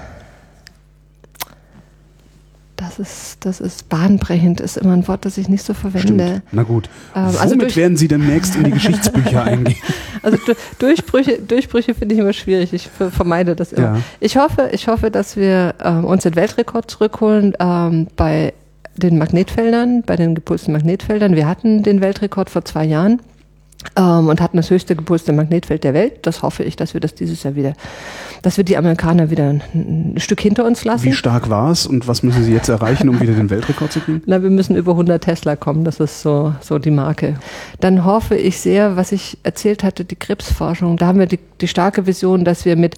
Das 2.75 2.97
ist, 2.97 3.45
das 3.45 3.61
ist 3.61 3.87
bahnbrechend, 3.89 4.59
ist 4.59 4.77
immer 4.77 4.93
ein 4.93 5.07
Wort, 5.07 5.25
das 5.25 5.37
ich 5.37 5.47
nicht 5.47 5.63
so 5.63 5.73
verwende. 5.75 6.25
Stimmt. 6.25 6.43
Na 6.51 6.63
gut. 6.63 6.89
Ähm, 7.15 7.25
also 7.39 7.51
Womit 7.55 7.75
werden 7.75 7.97
Sie 7.97 8.07
demnächst 8.07 8.55
in 8.55 8.63
die 8.63 8.71
Geschichtsbücher 8.71 9.43
eingehen? 9.45 9.77
Also 10.23 10.37
Durchbrüche, 10.79 11.39
Durchbrüche 11.39 11.93
finde 11.93 12.15
ich 12.15 12.21
immer 12.21 12.33
schwierig. 12.33 12.73
Ich 12.73 12.89
vermeide 12.89 13.55
das 13.55 13.73
immer. 13.73 13.95
Ja. 13.95 14.01
Ich 14.19 14.37
hoffe, 14.37 14.69
ich 14.71 14.87
hoffe, 14.87 15.11
dass 15.11 15.37
wir 15.37 15.75
ähm, 15.83 16.03
uns 16.05 16.23
den 16.23 16.35
Weltrekord 16.35 16.89
zurückholen 16.89 17.53
ähm, 17.59 18.07
bei 18.15 18.53
den 18.95 19.17
Magnetfeldern, 19.17 20.03
bei 20.03 20.15
den 20.15 20.35
gepulsten 20.35 20.71
Magnetfeldern. 20.73 21.35
Wir 21.35 21.47
hatten 21.47 21.83
den 21.83 22.01
Weltrekord 22.01 22.49
vor 22.49 22.65
zwei 22.65 22.85
Jahren 22.85 23.21
ähm, 23.95 24.27
und 24.27 24.41
hatten 24.41 24.57
das 24.57 24.69
höchste 24.69 24.95
gepulste 24.95 25.33
Magnetfeld 25.33 25.83
der 25.83 25.93
Welt. 25.93 26.25
Das 26.25 26.41
hoffe 26.41 26.63
ich, 26.63 26.75
dass 26.75 26.93
wir 26.93 27.01
das 27.01 27.15
dieses 27.15 27.43
Jahr 27.43 27.55
wieder, 27.55 27.73
dass 28.41 28.57
wir 28.57 28.63
die 28.63 28.77
Amerikaner 28.77 29.29
wieder 29.29 29.49
ein, 29.49 29.63
ein 29.73 30.19
Stück 30.19 30.41
hinter 30.41 30.65
uns 30.65 30.85
lassen. 30.85 31.03
Wie 31.03 31.13
stark 31.13 31.49
war 31.49 31.71
es 31.71 31.85
und 31.85 32.07
was 32.07 32.23
müssen 32.23 32.43
Sie 32.43 32.53
jetzt 32.53 32.69
erreichen, 32.69 33.09
um 33.09 33.19
wieder 33.19 33.33
den 33.33 33.49
Weltrekord 33.49 33.91
zu 33.91 33.99
kriegen? 33.99 34.21
Na, 34.25 34.41
wir 34.41 34.49
müssen 34.49 34.75
über 34.75 34.91
100 34.91 35.23
Tesla 35.23 35.55
kommen. 35.55 35.83
Das 35.83 35.99
ist 35.99 36.21
so, 36.21 36.53
so 36.61 36.79
die 36.79 36.91
Marke. 36.91 37.35
Dann 37.79 38.05
hoffe 38.05 38.35
ich 38.35 38.59
sehr, 38.59 38.95
was 38.95 39.11
ich 39.11 39.37
erzählt 39.43 39.83
hatte, 39.83 40.05
die 40.05 40.15
Krebsforschung. 40.15 40.97
Da 40.97 41.07
haben 41.07 41.19
wir 41.19 41.27
die, 41.27 41.39
die 41.61 41.67
starke 41.67 42.05
Vision, 42.05 42.45
dass 42.45 42.65
wir 42.65 42.75
mit 42.75 42.95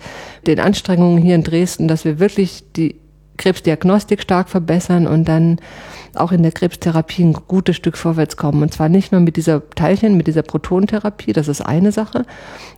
den 0.48 0.60
Anstrengungen 0.60 1.22
hier 1.22 1.36
in 1.36 1.44
Dresden, 1.44 1.88
dass 1.88 2.06
wir 2.06 2.20
wirklich 2.20 2.64
die 2.76 2.96
Krebsdiagnostik 3.38 4.22
stark 4.22 4.50
verbessern 4.50 5.08
und 5.08 5.28
dann 5.28 5.60
auch 6.18 6.32
in 6.32 6.44
der 6.44 6.52
Krebstherapie 6.52 7.24
ein 7.24 7.34
gutes 7.34 7.76
Stück 7.76 7.98
vorwärts 7.98 8.38
kommen. 8.38 8.62
Und 8.62 8.74
zwar 8.74 8.90
nicht 8.90 9.12
nur 9.12 9.22
mit 9.22 9.38
dieser 9.38 9.68
Teilchen, 9.72 10.18
mit 10.18 10.28
dieser 10.28 10.42
Protontherapie, 10.42 11.34
das 11.34 11.48
ist 11.48 11.62
eine 11.62 11.92
Sache, 11.92 12.26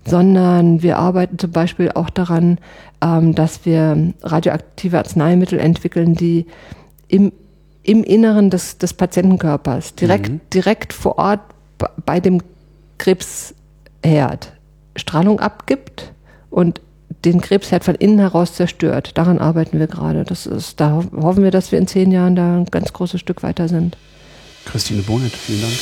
sondern 0.05 0.81
wir 0.81 0.97
arbeiten 0.97 1.37
zum 1.39 1.51
Beispiel 1.51 1.91
auch 1.91 2.09
daran, 2.09 2.59
ähm, 3.01 3.35
dass 3.35 3.65
wir 3.65 4.13
radioaktive 4.23 4.97
Arzneimittel 4.97 5.59
entwickeln, 5.59 6.15
die 6.15 6.45
im, 7.07 7.31
im 7.83 8.03
Inneren 8.03 8.49
des, 8.49 8.77
des 8.77 8.93
Patientenkörpers 8.93 9.95
direkt, 9.95 10.29
mhm. 10.29 10.41
direkt 10.53 10.93
vor 10.93 11.17
Ort 11.17 11.41
bei 12.05 12.19
dem 12.19 12.41
Krebsherd 12.97 14.53
Strahlung 14.95 15.39
abgibt 15.39 16.11
und 16.49 16.81
den 17.25 17.41
Krebsherd 17.41 17.83
von 17.83 17.95
innen 17.95 18.19
heraus 18.19 18.53
zerstört. 18.53 19.11
Daran 19.15 19.39
arbeiten 19.39 19.79
wir 19.79 19.87
gerade. 19.87 20.23
Das 20.23 20.45
ist, 20.45 20.79
da 20.79 21.03
hoffen 21.15 21.43
wir, 21.43 21.51
dass 21.51 21.71
wir 21.71 21.79
in 21.79 21.87
zehn 21.87 22.11
Jahren 22.11 22.35
da 22.35 22.57
ein 22.57 22.65
ganz 22.65 22.93
großes 22.93 23.19
Stück 23.19 23.43
weiter 23.43 23.67
sind. 23.67 23.97
Christine 24.65 25.01
Bonnet, 25.01 25.33
vielen 25.33 25.61
Dank. 25.61 25.73